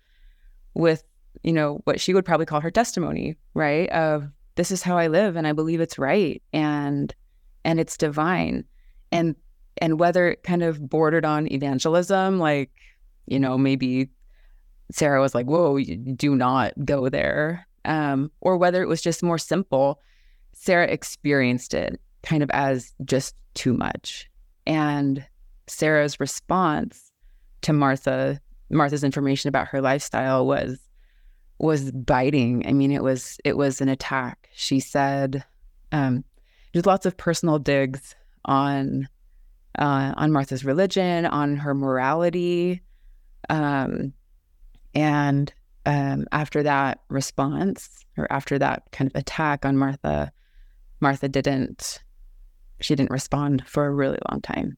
with, 0.73 1.03
you 1.41 1.53
know, 1.53 1.81
what 1.85 1.99
she 1.99 2.13
would 2.13 2.25
probably 2.25 2.45
call 2.45 2.61
her 2.61 2.71
testimony, 2.71 3.35
right? 3.53 3.89
Of 3.89 4.29
this 4.55 4.71
is 4.71 4.83
how 4.83 4.97
I 4.97 5.07
live 5.07 5.35
and 5.35 5.47
I 5.47 5.53
believe 5.53 5.81
it's 5.81 5.97
right 5.97 6.41
and 6.51 7.13
and 7.65 7.79
it's 7.79 7.97
divine. 7.97 8.65
And 9.11 9.35
and 9.81 9.99
whether 9.99 10.29
it 10.29 10.43
kind 10.43 10.63
of 10.63 10.89
bordered 10.89 11.25
on 11.25 11.51
evangelism, 11.51 12.39
like, 12.39 12.71
you 13.25 13.39
know, 13.39 13.57
maybe 13.57 14.09
Sarah 14.91 15.21
was 15.21 15.33
like, 15.33 15.47
whoa, 15.47 15.79
do 15.79 16.35
not 16.35 16.73
go 16.85 17.09
there. 17.09 17.67
Um, 17.85 18.31
or 18.41 18.57
whether 18.57 18.81
it 18.81 18.87
was 18.87 19.01
just 19.01 19.23
more 19.23 19.37
simple, 19.37 19.99
Sarah 20.53 20.87
experienced 20.87 21.73
it 21.73 21.99
kind 22.21 22.43
of 22.43 22.49
as 22.51 22.93
just 23.03 23.35
too 23.55 23.73
much. 23.73 24.29
And 24.65 25.25
Sarah's 25.67 26.19
response 26.19 27.11
to 27.61 27.73
Martha, 27.73 28.39
Martha's 28.69 29.03
information 29.03 29.49
about 29.49 29.67
her 29.67 29.81
lifestyle 29.81 30.45
was 30.45 30.79
was 31.59 31.91
biting. 31.91 32.67
I 32.67 32.73
mean, 32.73 32.91
it 32.91 33.03
was 33.03 33.39
it 33.45 33.57
was 33.57 33.81
an 33.81 33.89
attack. 33.89 34.49
She 34.53 34.79
said, 34.79 35.43
um, 35.91 36.23
there's 36.71 36.85
lots 36.85 37.05
of 37.05 37.17
personal 37.17 37.59
digs 37.59 38.15
on 38.45 39.07
uh, 39.79 40.13
on 40.17 40.31
Martha's 40.31 40.65
religion, 40.65 41.25
on 41.25 41.55
her 41.57 41.73
morality, 41.73 42.81
um, 43.49 44.13
and 44.93 45.53
um, 45.85 46.25
after 46.31 46.63
that 46.63 46.99
response 47.09 48.05
or 48.17 48.31
after 48.31 48.59
that 48.59 48.83
kind 48.91 49.09
of 49.09 49.19
attack 49.19 49.65
on 49.65 49.77
Martha, 49.77 50.31
Martha 50.99 51.27
didn't 51.27 52.03
she 52.81 52.95
didn't 52.95 53.11
respond 53.11 53.63
for 53.65 53.85
a 53.85 53.91
really 53.91 54.19
long 54.29 54.41
time. 54.41 54.77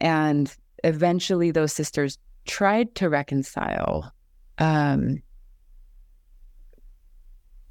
And 0.00 0.54
eventually, 0.84 1.50
those 1.50 1.72
sisters 1.72 2.18
tried 2.46 2.94
to 2.96 3.08
reconcile. 3.08 4.12
Um, 4.58 5.22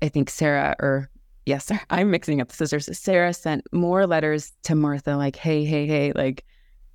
I 0.02 0.10
think 0.10 0.30
Sarah, 0.30 0.76
or 0.80 1.10
yes, 1.46 1.72
I'm 1.90 2.12
mixing 2.12 2.42
up 2.42 2.50
the 2.50 2.56
sisters. 2.56 2.90
Sarah 2.98 3.34
sent 3.34 3.66
more 3.72 4.08
letters 4.08 4.54
to 4.64 4.76
Martha, 4.76 5.16
like, 5.16 5.36
"Hey, 5.36 5.66
hey, 5.66 5.88
hey, 5.88 6.12
like, 6.14 6.46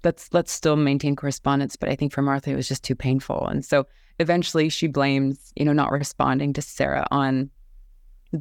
let's 0.04 0.32
let's 0.32 0.52
still 0.52 0.76
maintain 0.76 1.16
correspondence." 1.16 1.76
But 1.76 1.88
I 1.88 1.96
think 1.96 2.12
for 2.12 2.22
Martha, 2.22 2.50
it 2.50 2.56
was 2.56 2.68
just 2.68 2.84
too 2.84 2.96
painful, 2.96 3.46
and 3.46 3.64
so 3.64 3.86
eventually, 4.18 4.68
she 4.68 4.86
blames, 4.86 5.52
you 5.56 5.64
know, 5.64 5.72
not 5.72 5.92
responding 5.92 6.52
to 6.54 6.62
Sarah 6.62 7.06
on 7.10 7.50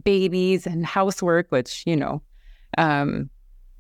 babies 0.04 0.65
and 0.65 0.86
housework, 0.86 1.51
which 1.51 1.84
you 1.86 1.96
know, 1.96 2.22
um, 2.77 3.30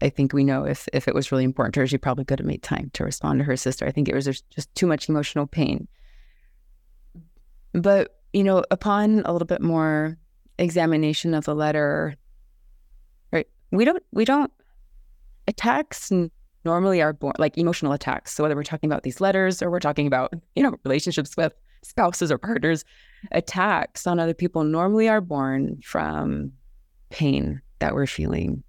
I 0.05 0.09
think 0.09 0.33
we 0.33 0.43
know 0.43 0.65
if 0.65 0.87
if 0.93 1.07
it 1.07 1.15
was 1.15 1.31
really 1.31 1.43
important 1.43 1.73
to 1.73 1.79
her, 1.79 1.87
she 1.87 1.97
probably 1.97 2.25
could 2.25 2.37
have 2.37 2.45
made 2.45 2.61
time 2.61 2.91
to 2.93 3.03
respond 3.03 3.39
to 3.39 3.43
her 3.45 3.57
sister. 3.57 3.87
I 3.87 3.91
think 3.91 4.07
it 4.07 4.13
was 4.13 4.25
just 4.25 4.73
too 4.75 4.85
much 4.85 5.09
emotional 5.09 5.47
pain. 5.47 5.87
But 7.73 8.19
you 8.31 8.43
know, 8.43 8.63
upon 8.69 9.23
a 9.25 9.31
little 9.33 9.47
bit 9.47 9.63
more 9.63 10.15
examination 10.59 11.33
of 11.33 11.45
the 11.45 11.55
letter, 11.55 12.15
right? 13.31 13.47
We 13.71 13.83
don't 13.83 14.03
we 14.11 14.25
don't 14.25 14.51
attacks 15.47 16.11
normally 16.63 17.01
are 17.01 17.13
born 17.13 17.33
like 17.39 17.57
emotional 17.57 17.91
attacks. 17.91 18.31
So 18.31 18.43
whether 18.43 18.55
we're 18.55 18.63
talking 18.63 18.89
about 18.89 19.01
these 19.01 19.19
letters 19.19 19.63
or 19.63 19.71
we're 19.71 19.79
talking 19.79 20.05
about 20.05 20.33
you 20.55 20.61
know 20.61 20.75
relationships 20.83 21.35
with 21.35 21.53
spouses 21.81 22.31
or 22.31 22.37
partners, 22.37 22.85
attacks 23.31 24.05
on 24.05 24.19
other 24.19 24.35
people 24.35 24.65
normally 24.65 25.09
are 25.09 25.21
born 25.21 25.79
from 25.81 26.51
pain 27.09 27.59
that 27.79 27.95
we're 27.95 28.05
feeling 28.05 28.63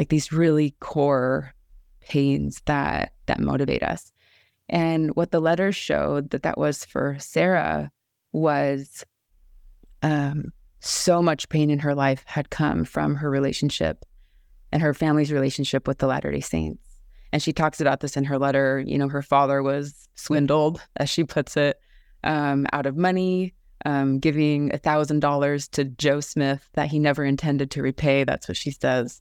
like 0.00 0.08
these 0.08 0.32
really 0.32 0.74
core 0.80 1.52
pains 2.00 2.62
that 2.64 3.12
that 3.26 3.38
motivate 3.38 3.82
us. 3.82 4.10
And 4.66 5.14
what 5.14 5.30
the 5.30 5.40
letters 5.40 5.76
showed 5.76 6.30
that 6.30 6.42
that 6.44 6.56
was 6.56 6.86
for 6.86 7.18
Sarah 7.18 7.90
was 8.32 9.04
um, 10.00 10.54
so 10.78 11.20
much 11.20 11.50
pain 11.50 11.68
in 11.68 11.80
her 11.80 11.94
life 11.94 12.24
had 12.24 12.48
come 12.48 12.86
from 12.86 13.16
her 13.16 13.28
relationship 13.28 14.06
and 14.72 14.80
her 14.80 14.94
family's 14.94 15.32
relationship 15.32 15.86
with 15.86 15.98
the 15.98 16.06
Latter 16.06 16.32
day 16.32 16.40
Saints. 16.40 16.82
And 17.30 17.42
she 17.42 17.52
talks 17.52 17.78
about 17.78 18.00
this 18.00 18.16
in 18.16 18.24
her 18.24 18.38
letter. 18.38 18.80
You 18.80 18.96
know, 18.96 19.08
her 19.08 19.20
father 19.20 19.62
was 19.62 20.08
swindled, 20.14 20.80
as 20.96 21.10
she 21.10 21.24
puts 21.24 21.58
it, 21.58 21.78
um, 22.24 22.66
out 22.72 22.86
of 22.86 22.96
money, 22.96 23.52
um, 23.84 24.18
giving 24.18 24.70
$1,000 24.70 25.70
to 25.72 25.84
Joe 25.84 26.20
Smith 26.20 26.66
that 26.72 26.88
he 26.88 26.98
never 26.98 27.22
intended 27.22 27.70
to 27.72 27.82
repay. 27.82 28.24
That's 28.24 28.48
what 28.48 28.56
she 28.56 28.70
says 28.70 29.20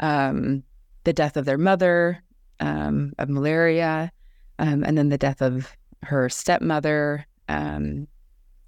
um, 0.00 0.62
the 1.04 1.12
death 1.12 1.36
of 1.36 1.44
their 1.44 1.58
mother 1.58 2.22
um, 2.60 3.12
of 3.18 3.28
malaria, 3.28 4.10
um, 4.58 4.84
and 4.84 4.96
then 4.96 5.08
the 5.08 5.18
death 5.18 5.42
of 5.42 5.76
her 6.02 6.28
stepmother, 6.28 7.26
um, 7.48 8.06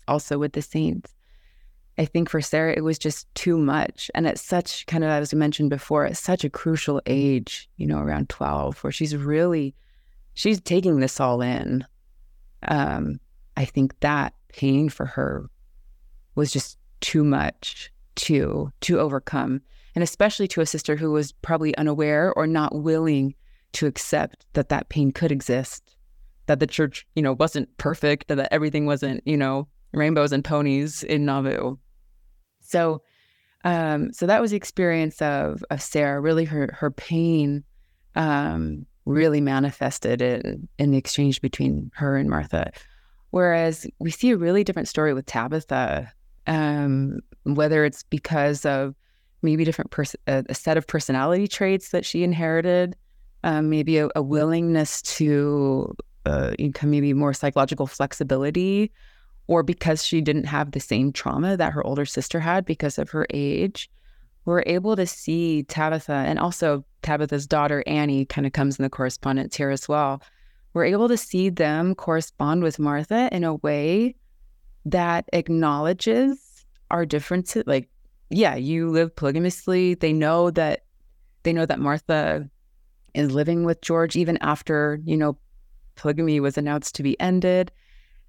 also 0.07 0.39
with 0.39 0.53
the 0.53 0.63
saints. 0.63 1.15
I 1.99 2.05
think 2.05 2.29
for 2.29 2.41
Sarah, 2.41 2.75
it 2.77 2.85
was 2.85 2.99
just 2.99 3.33
too 3.35 3.59
much. 3.59 4.09
And 4.15 4.27
at 4.27 4.39
such 4.39 4.87
kind 4.87 5.03
of, 5.03 5.11
as 5.11 5.33
we 5.33 5.39
mentioned 5.39 5.71
before, 5.71 6.07
at 6.07 6.17
such 6.17 6.45
a 6.45 6.51
crucial 6.51 7.03
age, 7.07 7.69
you 7.77 7.87
know, 7.87 7.99
around 7.99 8.29
12, 8.29 8.85
where 8.85 8.93
she's 8.93 9.17
really, 9.17 9.75
she's 10.35 10.61
taking 10.61 11.01
this 11.01 11.19
all 11.19 11.43
in. 11.43 11.85
Um, 12.69 13.19
I 13.57 13.65
think 13.65 13.99
that 14.01 14.33
pain 14.49 14.89
for 14.89 15.07
her 15.07 15.51
was 16.37 16.53
just 16.53 16.79
too 17.01 17.25
much 17.25 17.93
to 18.15 18.73
to 18.81 18.99
overcome 18.99 19.61
and 19.99 20.05
especially 20.05 20.47
to 20.47 20.61
a 20.61 20.67
sister 20.67 20.95
who 20.95 21.11
was 21.11 21.33
probably 21.33 21.77
unaware 21.77 22.33
or 22.35 22.47
not 22.47 22.73
willing 22.73 23.35
to 23.73 23.85
accept 23.85 24.47
that 24.53 24.69
that 24.69 24.89
pain 24.91 25.11
could 25.11 25.33
exist 25.33 25.97
that 26.47 26.61
the 26.61 26.69
church, 26.69 27.05
you 27.17 27.21
know, 27.21 27.33
wasn't 27.33 27.77
perfect, 27.79 28.29
that 28.29 28.47
everything 28.53 28.87
wasn't, 28.87 29.21
you 29.27 29.37
know, 29.37 29.67
rainbows 29.91 30.31
and 30.31 30.45
ponies 30.45 31.03
in 31.03 31.25
Nauvoo. 31.25 31.75
So, 32.61 33.03
um, 33.65 34.13
so 34.13 34.25
that 34.29 34.41
was 34.41 34.53
the 34.53 34.57
experience 34.57 35.21
of 35.21 35.65
of 35.69 35.83
Sarah. 35.83 36.21
Really, 36.21 36.45
her 36.45 36.71
her 36.79 36.93
pain 36.93 37.65
um, 38.15 38.87
really 39.05 39.41
manifested 39.41 40.23
in 40.23 40.69
in 40.79 40.93
the 40.93 40.99
exchange 40.99 41.41
between 41.41 41.91
her 41.95 42.17
and 42.17 42.31
Martha. 42.31 42.71
Whereas 43.31 43.85
we 43.99 44.13
see 44.13 44.31
a 44.31 44.37
really 44.37 44.63
different 44.63 44.87
story 44.87 45.13
with 45.13 45.27
Tabitha, 45.27 46.13
um, 46.47 47.19
whether 47.43 47.85
it's 47.85 48.05
because 48.05 48.65
of 48.65 48.95
maybe 49.43 49.65
different 49.65 49.91
pers- 49.91 50.17
a, 50.27 50.45
a, 50.49 50.55
set 50.55 50.77
of 50.77 50.87
personality 50.87 51.47
traits 51.47 51.91
that 51.91 52.05
she 52.05 52.23
inherited, 52.23 52.97
um, 53.45 53.71
maybe 53.71 53.99
a, 53.99 54.09
a, 54.17 54.23
willingness 54.23 55.03
to 55.03 55.95
uh, 56.27 56.53
you 56.59 56.69
know 56.69 56.89
maybe 56.89 57.13
more 57.15 57.33
psychological 57.33 57.87
flexibility, 57.87 58.91
or 59.47 59.63
because 59.63 60.05
she 60.05 60.21
didn't 60.21 60.45
have 60.45 60.73
the 60.73 60.81
same 60.81 61.13
trauma 61.13 61.57
that 61.57 61.73
her 61.73 61.85
older 61.87 62.05
sister 62.05 62.41
had 62.41 62.65
because 62.65 62.99
of 62.99 63.11
her 63.11 63.27
age. 63.31 63.91
We're 64.45 64.65
able 64.67 64.97
to 64.97 65.07
see 65.07 65.65
Tabitha 65.65 66.13
and 66.13 66.39
also 66.39 66.85
Tabitha's 67.03 67.47
daughter 67.47 67.85
Annie 67.87 68.25
kind 68.25 68.47
of 68.47 68.53
comes 68.53 68.79
in 68.79 68.83
the 68.83 68.91
correspondence 68.91 69.57
here 69.57 69.71
as 69.71 69.89
well. 69.89 70.23
We're 70.73 70.85
able 70.85 71.09
to 71.09 71.17
see 71.17 71.51
them 71.51 71.95
correspond 71.95 72.63
with 72.63 72.79
Martha 72.79 73.29
in 73.33 73.45
a 73.45 73.57
way 73.57 74.15
that 74.85 75.29
acknowledges 75.33 76.65
our 76.91 77.05
differences. 77.05 77.65
Like, 77.67 77.89
yeah, 78.31 78.55
you 78.57 78.91
live 78.91 79.15
polygamously. 79.15 79.99
They 79.99 80.13
know 80.13 80.51
that 80.51 80.85
they 81.43 81.53
know 81.53 81.67
that 81.67 81.79
Martha 81.79 82.49
is 83.15 83.31
living 83.31 83.65
with 83.65 83.81
George 83.81 84.17
even 84.17 84.39
after, 84.41 85.01
you 85.05 85.17
know, 85.17 85.39
polygamy 85.95 86.41
was 86.41 86.59
announced 86.59 86.95
to 86.97 87.03
be 87.03 87.19
ended. 87.21 87.73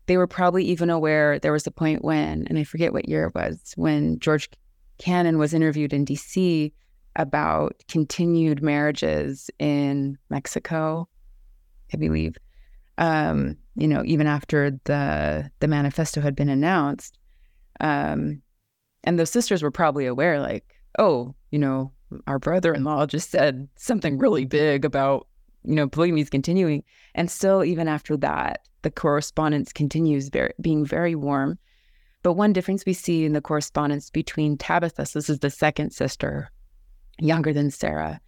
They 0.06 0.18
were 0.18 0.28
probably 0.28 0.64
even 0.66 0.90
aware 0.90 1.38
there 1.38 1.52
was 1.52 1.68
a 1.68 1.72
point 1.72 2.04
when, 2.04 2.48
and 2.48 2.58
I 2.58 2.64
forget 2.64 2.94
what 2.94 3.10
year 3.10 3.26
it 3.26 3.36
was, 3.36 3.74
when 3.76 4.20
George 4.20 4.50
Cannon 4.98 5.38
was 5.38 5.54
interviewed 5.54 5.94
in 5.94 6.06
DC 6.06 6.72
about 7.16 7.76
continued 7.88 8.64
marriages 8.64 9.50
in 9.60 10.18
Mexico, 10.30 11.08
I 11.94 11.98
believe. 11.98 12.38
Um, 12.98 13.58
you 13.76 13.88
know, 13.88 14.04
even 14.06 14.28
after 14.28 14.72
the 14.86 15.50
the 15.60 15.68
manifesto 15.68 16.22
had 16.22 16.36
been 16.36 16.50
announced. 16.50 17.18
Um, 17.80 18.42
and 19.04 19.20
those 19.20 19.30
sisters 19.30 19.64
were 19.64 19.72
probably 19.72 20.06
aware, 20.06 20.40
like, 20.40 20.76
oh, 20.98 21.34
you 21.52 21.60
know, 21.60 21.92
our 22.28 22.40
brother-in-law 22.40 23.06
just 23.06 23.30
said 23.30 23.68
something 23.76 24.18
really 24.18 24.46
big 24.46 24.84
about, 24.86 25.28
you 25.64 25.76
know, 25.76 25.88
polygamy 25.88 26.22
is 26.22 26.30
continuing. 26.30 26.84
And 27.16 27.30
still, 27.30 27.64
even 27.64 27.88
after 27.88 28.18
that, 28.18 28.62
the 28.82 28.92
correspondence 28.92 29.72
continues 29.72 30.30
very, 30.30 30.54
being 30.62 30.86
very 30.86 31.16
warm. 31.16 31.58
But 32.24 32.34
one 32.34 32.54
difference 32.54 32.86
we 32.86 32.94
see 32.94 33.26
in 33.26 33.34
the 33.34 33.42
correspondence 33.42 34.10
between 34.10 34.58
Tabitha, 34.58 35.06
so 35.06 35.20
this 35.20 35.30
is 35.30 35.40
the 35.40 35.50
second 35.50 35.92
sister, 35.92 36.52
younger 37.20 37.54
than 37.54 37.72
Sarah, 37.72 38.20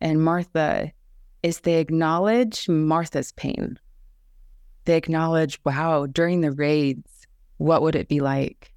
and 0.00 0.22
Martha, 0.22 0.90
is 1.42 1.60
they 1.60 1.78
acknowledge 1.78 2.68
Martha's 2.68 3.32
pain. 3.32 3.78
They 4.84 4.96
acknowledge, 4.96 5.60
wow, 5.64 6.06
during 6.06 6.40
the 6.40 6.52
raids, 6.52 7.26
what 7.58 7.82
would 7.82 7.94
it 7.94 8.08
be 8.08 8.20
like 8.20 8.72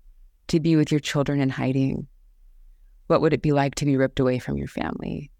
to 0.49 0.59
be 0.59 0.75
with 0.75 0.91
your 0.91 0.99
children 0.99 1.39
in 1.41 1.49
hiding? 1.49 2.07
What 3.07 3.21
would 3.21 3.33
it 3.33 3.41
be 3.41 3.51
like 3.51 3.75
to 3.75 3.85
be 3.85 3.97
ripped 3.97 4.19
away 4.19 4.39
from 4.39 4.57
your 4.57 4.67
family? 4.67 5.31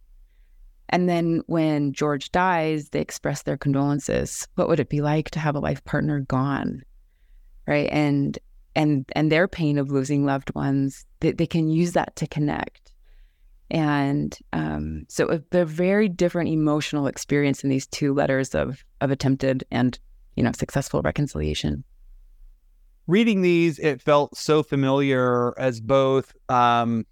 And 0.89 1.08
then 1.08 1.44
when 1.46 1.94
George 1.94 2.32
dies, 2.32 2.89
they 2.89 3.00
express 3.00 3.44
their 3.44 3.58
condolences. 3.58 4.48
What 4.56 4.68
would 4.68 4.80
it 4.80 4.89
be 4.89 5.01
like 5.01 5.30
to 5.32 5.39
have 5.39 5.56
a 5.56 5.60
life 5.60 5.84
partner 5.86 6.22
gone? 6.22 6.82
Right. 7.67 7.89
And 7.91 8.38
and 8.76 9.06
and 9.15 9.32
their 9.32 9.48
pain 9.48 9.78
of 9.78 9.91
losing 9.91 10.26
loved 10.26 10.54
ones, 10.56 11.06
they, 11.19 11.32
they 11.32 11.45
can 11.45 11.69
use 11.69 11.93
that 11.93 12.15
to 12.15 12.28
connect. 12.28 12.91
And 13.69 14.36
um, 14.52 15.06
so 15.10 15.30
a, 15.30 15.60
a 15.60 15.65
very 15.65 16.10
different 16.10 16.50
emotional 16.50 17.06
experience 17.06 17.63
in 17.63 17.69
these 17.69 17.86
two 17.86 18.13
letters 18.13 18.56
of 18.56 18.84
of 19.02 19.12
attempted 19.12 19.63
and 19.69 20.00
you 20.36 20.41
know 20.41 20.52
successful 20.54 21.02
reconciliation 21.04 21.84
reading 23.10 23.41
these, 23.41 23.80
it 23.80 24.02
felt 24.02 24.38
so 24.38 24.62
familiar 24.62 25.60
as 25.60 25.82
both, 25.82 26.32
um, 26.48 27.06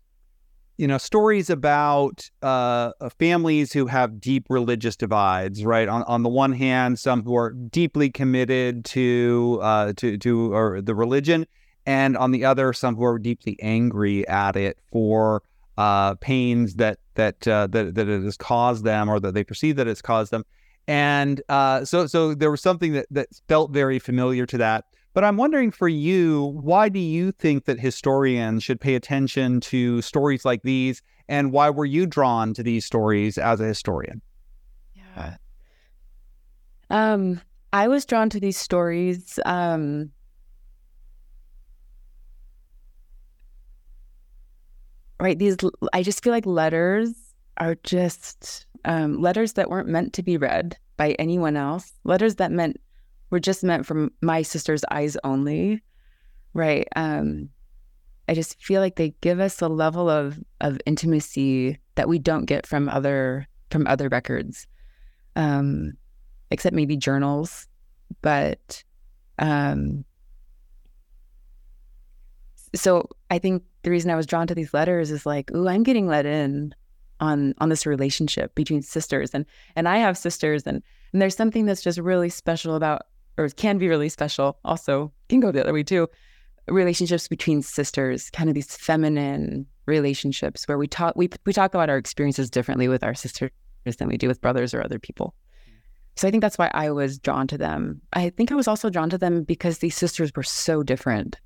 you 0.78 0.88
know, 0.88 1.00
stories 1.00 1.50
about 1.50 2.30
uh, 2.44 2.92
families 3.18 3.74
who 3.74 3.88
have 3.88 4.22
deep 4.22 4.46
religious 4.48 4.96
divides. 4.96 5.66
Right. 5.66 5.88
On 5.88 6.04
on 6.04 6.22
the 6.22 6.30
one 6.30 6.54
hand, 6.54 7.00
some 7.00 7.24
who 7.24 7.36
are 7.36 7.50
deeply 7.52 8.12
committed 8.12 8.86
to 8.86 9.60
uh, 9.64 9.94
to 9.98 10.18
to 10.20 10.54
or 10.54 10.82
the 10.82 10.94
religion, 10.94 11.48
and 11.88 12.16
on 12.16 12.30
the 12.32 12.46
other, 12.46 12.74
some 12.74 12.96
who 12.96 13.04
are 13.04 13.18
deeply 13.18 13.58
angry 13.60 14.28
at 14.28 14.56
it 14.56 14.78
for 14.92 15.42
uh, 15.80 16.14
pains 16.16 16.76
that 16.76 17.00
that 17.16 17.48
uh, 17.48 17.66
that 17.68 17.96
that 17.96 18.08
it 18.08 18.24
has 18.24 18.38
caused 18.38 18.84
them, 18.84 19.10
or 19.10 19.20
that 19.20 19.34
they 19.34 19.44
perceive 19.44 19.78
that 19.78 19.88
it's 19.88 20.04
caused 20.04 20.32
them. 20.32 20.46
And 20.88 21.42
uh, 21.50 21.86
so 21.86 22.06
so 22.06 22.36
there 22.36 22.52
was 22.52 22.62
something 22.62 22.94
that 22.94 23.08
that 23.10 23.30
felt 23.48 23.72
very 23.72 23.98
familiar 23.98 24.46
to 24.46 24.60
that. 24.60 24.86
But 25.18 25.24
I'm 25.24 25.38
wondering 25.38 25.72
for 25.72 25.88
you, 25.88 26.44
why 26.62 26.90
do 26.90 27.00
you 27.00 27.32
think 27.32 27.66
that 27.66 27.80
historians 27.80 28.64
should 28.64 28.80
pay 28.80 28.94
attention 28.94 29.60
to 29.62 30.00
stories 30.04 30.46
like 30.46 30.62
these? 30.62 31.02
And 31.28 31.52
why 31.52 31.72
were 31.72 31.86
you 31.86 32.06
drawn 32.06 32.54
to 32.54 32.62
these 32.62 32.86
stories 32.86 33.40
as 33.40 33.60
a 33.60 33.66
historian? 33.66 34.22
Yeah. 34.94 35.38
Um, 36.92 37.42
I 37.74 37.88
was 37.88 38.06
drawn 38.06 38.30
to 38.30 38.40
these 38.40 38.58
stories. 38.58 39.40
Um, 39.44 40.12
right. 45.20 45.40
These, 45.40 45.58
I 45.94 46.04
just 46.04 46.24
feel 46.24 46.32
like 46.32 46.46
letters 46.46 47.16
are 47.58 47.74
just 47.82 48.68
um, 48.86 49.20
letters 49.20 49.54
that 49.54 49.72
weren't 49.72 49.90
meant 49.90 50.14
to 50.14 50.22
be 50.22 50.38
read 50.38 50.78
by 50.96 51.14
anyone 51.14 51.58
else, 51.58 51.92
letters 52.04 52.36
that 52.36 52.52
meant 52.52 52.80
were 53.30 53.40
just 53.40 53.64
meant 53.64 53.86
from 53.86 54.12
my 54.22 54.42
sister's 54.42 54.84
eyes 54.92 55.18
only, 55.24 55.82
right? 56.54 56.88
Um, 56.96 57.50
I 58.30 58.34
just 58.34 58.62
feel 58.62 58.82
like 58.82 58.96
they 58.96 59.14
give 59.22 59.40
us 59.40 59.62
a 59.62 59.68
level 59.68 60.10
of 60.10 60.40
of 60.62 60.80
intimacy 60.86 61.80
that 61.96 62.10
we 62.10 62.20
don't 62.20 62.46
get 62.46 62.68
from 62.68 62.90
other 62.90 63.48
from 63.72 63.88
other 63.88 64.10
records, 64.10 64.68
um, 65.36 65.94
except 66.52 66.76
maybe 66.76 66.98
journals. 66.98 67.68
But 68.22 68.84
um, 69.40 70.04
so 72.76 73.10
I 73.30 73.40
think 73.40 73.64
the 73.84 73.92
reason 73.92 74.12
I 74.12 74.16
was 74.16 74.26
drawn 74.26 74.48
to 74.48 74.56
these 74.56 74.74
letters 74.74 75.12
is 75.12 75.26
like, 75.26 75.52
ooh, 75.52 75.68
I'm 75.68 75.84
getting 75.84 76.08
let 76.08 76.26
in 76.26 76.76
on 77.20 77.54
on 77.60 77.70
this 77.70 77.86
relationship 77.86 78.54
between 78.56 78.82
sisters, 78.82 79.32
and 79.34 79.46
and 79.76 79.88
I 79.88 79.98
have 79.98 80.18
sisters, 80.18 80.64
and 80.68 80.84
and 81.14 81.22
there's 81.22 81.36
something 81.36 81.66
that's 81.66 81.82
just 81.82 81.98
really 81.98 82.30
special 82.30 82.76
about 82.76 83.04
or 83.38 83.50
can 83.50 83.78
be 83.78 83.88
really 83.88 84.10
special, 84.10 84.58
also 84.66 85.12
can 85.30 85.40
go 85.40 85.52
the 85.52 85.62
other 85.62 85.74
way 85.74 85.84
too. 85.84 86.08
Relationships 86.68 87.28
between 87.28 87.62
sisters, 87.62 88.30
kind 88.32 88.50
of 88.50 88.56
these 88.56 88.76
feminine 88.76 89.66
relationships 89.86 90.68
where 90.68 90.78
we 90.78 90.88
talk 90.88 91.16
we 91.16 91.30
we 91.46 91.54
talk 91.54 91.74
about 91.74 91.90
our 91.90 91.98
experiences 91.98 92.50
differently 92.50 92.88
with 92.88 93.04
our 93.04 93.14
sisters 93.14 93.52
than 93.98 94.10
we 94.10 94.18
do 94.18 94.28
with 94.28 94.42
brothers 94.42 94.74
or 94.74 94.84
other 94.84 95.00
people. 95.00 95.34
So 96.18 96.28
I 96.28 96.32
think 96.32 96.42
that's 96.42 96.58
why 96.58 96.70
I 96.74 96.92
was 96.92 97.20
drawn 97.20 97.48
to 97.48 97.58
them. 97.58 98.02
I 98.12 98.30
think 98.32 98.52
I 98.52 98.56
was 98.56 98.68
also 98.68 98.90
drawn 98.90 99.10
to 99.12 99.18
them 99.18 99.44
because 99.44 99.78
these 99.78 99.96
sisters 99.96 100.32
were 100.36 100.44
so 100.44 100.84
different. 100.84 101.38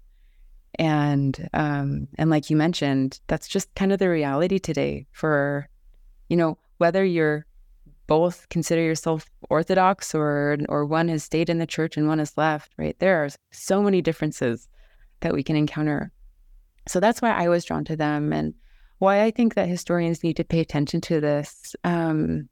And 0.80 1.50
um 1.54 2.08
and 2.18 2.30
like 2.30 2.50
you 2.50 2.58
mentioned, 2.58 3.20
that's 3.28 3.48
just 3.48 3.74
kind 3.76 3.92
of 3.92 4.00
the 4.00 4.10
reality 4.10 4.58
today 4.58 5.06
for 5.12 5.68
you 6.30 6.38
know, 6.38 6.58
whether 6.78 7.04
you're 7.04 7.46
both 8.08 8.48
consider 8.50 8.82
yourself 8.82 9.26
orthodox 9.50 10.14
or 10.14 10.58
or 10.70 10.86
one 10.86 11.08
has 11.08 11.24
stayed 11.24 11.50
in 11.50 11.60
the 11.60 11.68
church 11.68 11.98
and 11.98 12.08
one 12.08 12.20
has 12.20 12.38
left 12.38 12.74
right? 12.78 12.98
There 13.00 13.24
are 13.24 13.30
so 13.52 13.82
many 13.82 14.02
differences 14.02 14.68
that 15.22 15.34
we 15.34 15.44
can 15.44 15.56
encounter. 15.56 16.12
So 16.88 17.00
that's 17.00 17.22
why 17.22 17.32
i 17.32 17.48
was 17.48 17.66
drawn 17.66 17.86
to 17.86 17.96
them 17.96 18.34
and 18.34 18.54
why 18.98 19.24
i 19.24 19.32
think 19.32 19.56
that 19.56 19.68
historians 19.68 20.24
need 20.24 20.38
to 20.38 20.44
pay 20.44 20.60
attention 20.60 21.02
to 21.02 21.22
this. 21.22 21.76
Um, 21.84 22.50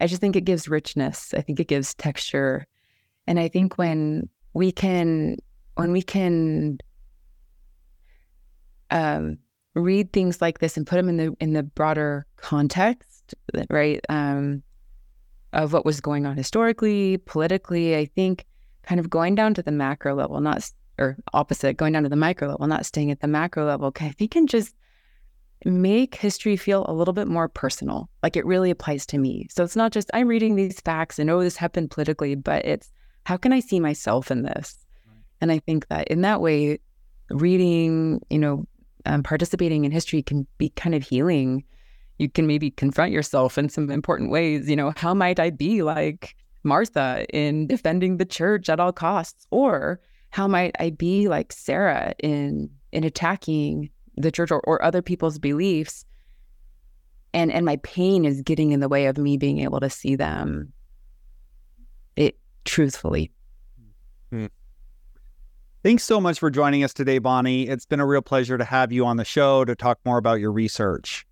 i 0.00 0.06
just 0.06 0.20
think 0.20 0.36
it 0.36 0.44
gives 0.44 0.68
richness. 0.68 1.34
I 1.34 1.40
think 1.40 1.60
it 1.60 1.68
gives 1.68 1.94
texture. 1.94 2.66
And 3.26 3.38
i 3.38 3.48
think 3.48 3.78
when 3.78 4.28
we 4.54 4.72
can 4.72 5.36
when 5.74 5.92
we 5.92 6.02
can 6.02 6.78
um, 8.90 9.38
read 9.74 10.12
things 10.12 10.40
like 10.40 10.58
this 10.58 10.76
and 10.76 10.86
put 10.86 10.96
them 10.96 11.08
in 11.08 11.16
the 11.16 11.36
in 11.40 11.52
the 11.52 11.62
broader 11.62 12.26
context 12.36 13.15
right? 13.70 14.00
Um, 14.08 14.62
of 15.52 15.72
what 15.72 15.84
was 15.84 16.00
going 16.00 16.26
on 16.26 16.36
historically, 16.36 17.18
politically. 17.18 17.96
I 17.96 18.06
think 18.06 18.44
kind 18.82 19.00
of 19.00 19.08
going 19.08 19.34
down 19.34 19.54
to 19.54 19.62
the 19.62 19.72
macro 19.72 20.14
level, 20.14 20.40
not 20.40 20.70
or 20.98 21.16
opposite, 21.34 21.76
going 21.76 21.92
down 21.92 22.04
to 22.04 22.08
the 22.08 22.16
micro 22.16 22.48
level, 22.48 22.66
not 22.66 22.86
staying 22.86 23.10
at 23.10 23.20
the 23.20 23.28
macro 23.28 23.64
level. 23.66 23.92
I 24.00 24.10
think 24.10 24.30
can 24.30 24.46
just 24.46 24.74
make 25.64 26.14
history 26.14 26.56
feel 26.56 26.84
a 26.88 26.92
little 26.92 27.14
bit 27.14 27.26
more 27.26 27.48
personal, 27.48 28.08
like 28.22 28.36
it 28.36 28.46
really 28.46 28.70
applies 28.70 29.06
to 29.06 29.18
me. 29.18 29.46
So 29.50 29.64
it's 29.64 29.76
not 29.76 29.92
just 29.92 30.10
I'm 30.14 30.28
reading 30.28 30.54
these 30.54 30.80
facts 30.80 31.18
and 31.18 31.30
oh, 31.30 31.40
this 31.40 31.56
happened 31.56 31.90
politically, 31.90 32.34
but 32.34 32.64
it's 32.64 32.90
how 33.24 33.36
can 33.36 33.52
I 33.52 33.60
see 33.60 33.80
myself 33.80 34.30
in 34.30 34.42
this? 34.42 34.76
And 35.40 35.50
I 35.52 35.58
think 35.58 35.88
that 35.88 36.08
in 36.08 36.22
that 36.22 36.40
way, 36.40 36.78
reading, 37.30 38.20
you 38.30 38.38
know, 38.38 38.66
um, 39.04 39.22
participating 39.22 39.84
in 39.84 39.92
history 39.92 40.22
can 40.22 40.46
be 40.58 40.70
kind 40.70 40.94
of 40.94 41.02
healing. 41.02 41.64
You 42.18 42.28
can 42.28 42.46
maybe 42.46 42.70
confront 42.70 43.12
yourself 43.12 43.58
in 43.58 43.68
some 43.68 43.90
important 43.90 44.30
ways. 44.30 44.68
You 44.68 44.76
know, 44.76 44.92
how 44.96 45.14
might 45.14 45.38
I 45.38 45.50
be 45.50 45.82
like 45.82 46.34
Martha 46.62 47.26
in 47.32 47.66
defending 47.66 48.16
the 48.16 48.24
church 48.24 48.68
at 48.68 48.80
all 48.80 48.92
costs? 48.92 49.46
Or 49.50 50.00
how 50.30 50.48
might 50.48 50.74
I 50.78 50.90
be 50.90 51.28
like 51.28 51.52
Sarah 51.52 52.14
in 52.18 52.70
in 52.92 53.04
attacking 53.04 53.90
the 54.16 54.30
church 54.30 54.50
or, 54.50 54.60
or 54.60 54.82
other 54.82 55.02
people's 55.02 55.38
beliefs? 55.38 56.04
And 57.34 57.52
and 57.52 57.66
my 57.66 57.76
pain 57.76 58.24
is 58.24 58.40
getting 58.42 58.72
in 58.72 58.80
the 58.80 58.88
way 58.88 59.06
of 59.06 59.18
me 59.18 59.36
being 59.36 59.60
able 59.60 59.80
to 59.80 59.90
see 59.90 60.16
them 60.16 60.72
it 62.16 62.38
truthfully. 62.64 63.30
Mm-hmm. 64.32 64.46
Thanks 65.82 66.02
so 66.02 66.20
much 66.20 66.40
for 66.40 66.50
joining 66.50 66.82
us 66.82 66.92
today, 66.92 67.18
Bonnie. 67.18 67.68
It's 67.68 67.86
been 67.86 68.00
a 68.00 68.06
real 68.06 68.22
pleasure 68.22 68.58
to 68.58 68.64
have 68.64 68.90
you 68.90 69.06
on 69.06 69.18
the 69.18 69.24
show 69.24 69.64
to 69.64 69.76
talk 69.76 70.00
more 70.04 70.18
about 70.18 70.40
your 70.40 70.50
research. 70.50 71.24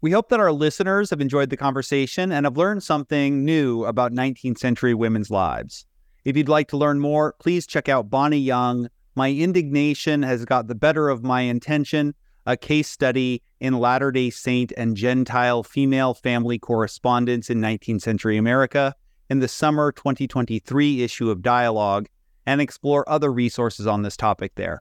We 0.00 0.12
hope 0.12 0.28
that 0.28 0.38
our 0.38 0.52
listeners 0.52 1.10
have 1.10 1.20
enjoyed 1.20 1.50
the 1.50 1.56
conversation 1.56 2.30
and 2.30 2.46
have 2.46 2.56
learned 2.56 2.84
something 2.84 3.44
new 3.44 3.84
about 3.84 4.12
19th 4.12 4.58
century 4.58 4.94
women's 4.94 5.28
lives. 5.28 5.86
If 6.24 6.36
you'd 6.36 6.48
like 6.48 6.68
to 6.68 6.76
learn 6.76 7.00
more, 7.00 7.34
please 7.40 7.66
check 7.66 7.88
out 7.88 8.08
Bonnie 8.08 8.38
Young. 8.38 8.88
My 9.16 9.32
indignation 9.32 10.22
has 10.22 10.44
got 10.44 10.68
the 10.68 10.76
better 10.76 11.08
of 11.08 11.24
my 11.24 11.40
intention, 11.40 12.14
a 12.46 12.56
case 12.56 12.88
study 12.88 13.42
in 13.58 13.80
Latter 13.80 14.12
day 14.12 14.30
Saint 14.30 14.72
and 14.76 14.96
Gentile 14.96 15.64
female 15.64 16.14
family 16.14 16.60
correspondence 16.60 17.50
in 17.50 17.60
19th 17.60 18.02
century 18.02 18.36
America 18.36 18.94
in 19.28 19.40
the 19.40 19.48
summer 19.48 19.90
2023 19.90 21.02
issue 21.02 21.28
of 21.28 21.42
Dialogue 21.42 22.06
and 22.46 22.60
explore 22.60 23.08
other 23.08 23.32
resources 23.32 23.88
on 23.88 24.02
this 24.02 24.16
topic 24.16 24.52
there. 24.54 24.80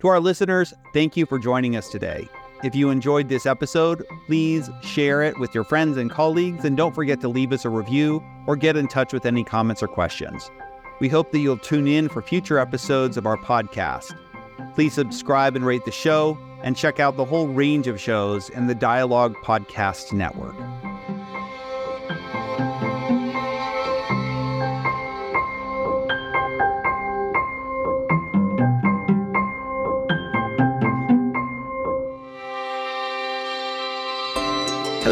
To 0.00 0.08
our 0.08 0.20
listeners, 0.20 0.72
thank 0.94 1.18
you 1.18 1.26
for 1.26 1.38
joining 1.38 1.76
us 1.76 1.90
today. 1.90 2.26
If 2.62 2.76
you 2.76 2.90
enjoyed 2.90 3.28
this 3.28 3.44
episode, 3.44 4.06
please 4.26 4.70
share 4.82 5.20
it 5.22 5.36
with 5.40 5.52
your 5.52 5.64
friends 5.64 5.96
and 5.96 6.08
colleagues, 6.08 6.64
and 6.64 6.76
don't 6.76 6.94
forget 6.94 7.20
to 7.22 7.28
leave 7.28 7.52
us 7.52 7.64
a 7.64 7.70
review 7.70 8.22
or 8.46 8.54
get 8.54 8.76
in 8.76 8.86
touch 8.86 9.12
with 9.12 9.26
any 9.26 9.42
comments 9.42 9.82
or 9.82 9.88
questions. 9.88 10.48
We 11.00 11.08
hope 11.08 11.32
that 11.32 11.40
you'll 11.40 11.58
tune 11.58 11.88
in 11.88 12.08
for 12.08 12.22
future 12.22 12.60
episodes 12.60 13.16
of 13.16 13.26
our 13.26 13.36
podcast. 13.36 14.16
Please 14.74 14.92
subscribe 14.94 15.56
and 15.56 15.66
rate 15.66 15.84
the 15.84 15.90
show, 15.90 16.38
and 16.62 16.76
check 16.76 17.00
out 17.00 17.16
the 17.16 17.24
whole 17.24 17.48
range 17.48 17.88
of 17.88 18.00
shows 18.00 18.48
in 18.50 18.68
the 18.68 18.76
Dialogue 18.76 19.34
Podcast 19.42 20.12
Network. 20.12 20.54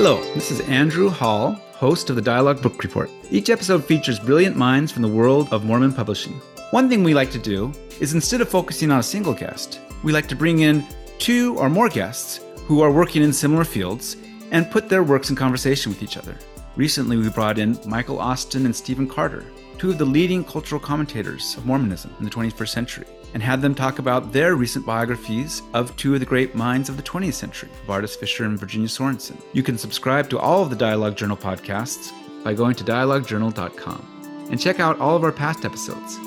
Hello, 0.02 0.18
this 0.32 0.50
is 0.50 0.60
Andrew 0.60 1.10
Hall, 1.10 1.60
host 1.74 2.08
of 2.08 2.16
the 2.16 2.22
Dialogue 2.22 2.62
Book 2.62 2.82
Report. 2.82 3.10
Each 3.30 3.50
episode 3.50 3.84
features 3.84 4.18
brilliant 4.18 4.56
minds 4.56 4.90
from 4.90 5.02
the 5.02 5.08
world 5.08 5.52
of 5.52 5.66
Mormon 5.66 5.92
publishing. 5.92 6.40
One 6.70 6.88
thing 6.88 7.04
we 7.04 7.12
like 7.12 7.30
to 7.32 7.38
do 7.38 7.70
is 8.00 8.14
instead 8.14 8.40
of 8.40 8.48
focusing 8.48 8.90
on 8.90 9.00
a 9.00 9.02
single 9.02 9.34
guest, 9.34 9.78
we 10.02 10.10
like 10.10 10.26
to 10.28 10.34
bring 10.34 10.60
in 10.60 10.86
two 11.18 11.54
or 11.58 11.68
more 11.68 11.90
guests 11.90 12.40
who 12.64 12.80
are 12.80 12.90
working 12.90 13.22
in 13.22 13.30
similar 13.30 13.62
fields 13.62 14.16
and 14.52 14.70
put 14.70 14.88
their 14.88 15.02
works 15.02 15.28
in 15.28 15.36
conversation 15.36 15.92
with 15.92 16.02
each 16.02 16.16
other. 16.16 16.34
Recently, 16.76 17.18
we 17.18 17.28
brought 17.28 17.58
in 17.58 17.78
Michael 17.84 18.20
Austin 18.20 18.64
and 18.64 18.74
Stephen 18.74 19.06
Carter, 19.06 19.44
two 19.76 19.90
of 19.90 19.98
the 19.98 20.04
leading 20.06 20.44
cultural 20.44 20.80
commentators 20.80 21.58
of 21.58 21.66
Mormonism 21.66 22.10
in 22.18 22.24
the 22.24 22.30
21st 22.30 22.68
century 22.70 23.06
and 23.34 23.42
had 23.42 23.62
them 23.62 23.74
talk 23.74 23.98
about 23.98 24.32
their 24.32 24.56
recent 24.56 24.84
biographies 24.84 25.62
of 25.74 25.94
two 25.96 26.14
of 26.14 26.20
the 26.20 26.26
great 26.26 26.54
minds 26.54 26.88
of 26.88 26.96
the 26.96 27.02
20th 27.02 27.34
century, 27.34 27.68
Vardis 27.86 28.16
Fisher 28.16 28.44
and 28.44 28.58
Virginia 28.58 28.88
Sorensen. 28.88 29.40
You 29.52 29.62
can 29.62 29.78
subscribe 29.78 30.28
to 30.30 30.38
all 30.38 30.62
of 30.62 30.70
the 30.70 30.76
Dialogue 30.76 31.16
Journal 31.16 31.36
podcasts 31.36 32.12
by 32.42 32.54
going 32.54 32.74
to 32.76 32.84
dialoguejournal.com 32.84 34.48
and 34.50 34.60
check 34.60 34.80
out 34.80 34.98
all 34.98 35.16
of 35.16 35.24
our 35.24 35.32
past 35.32 35.64
episodes. 35.64 36.18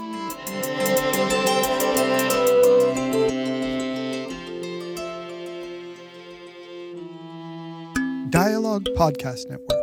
Dialogue 8.30 8.86
Podcast 8.96 9.48
Network. 9.50 9.83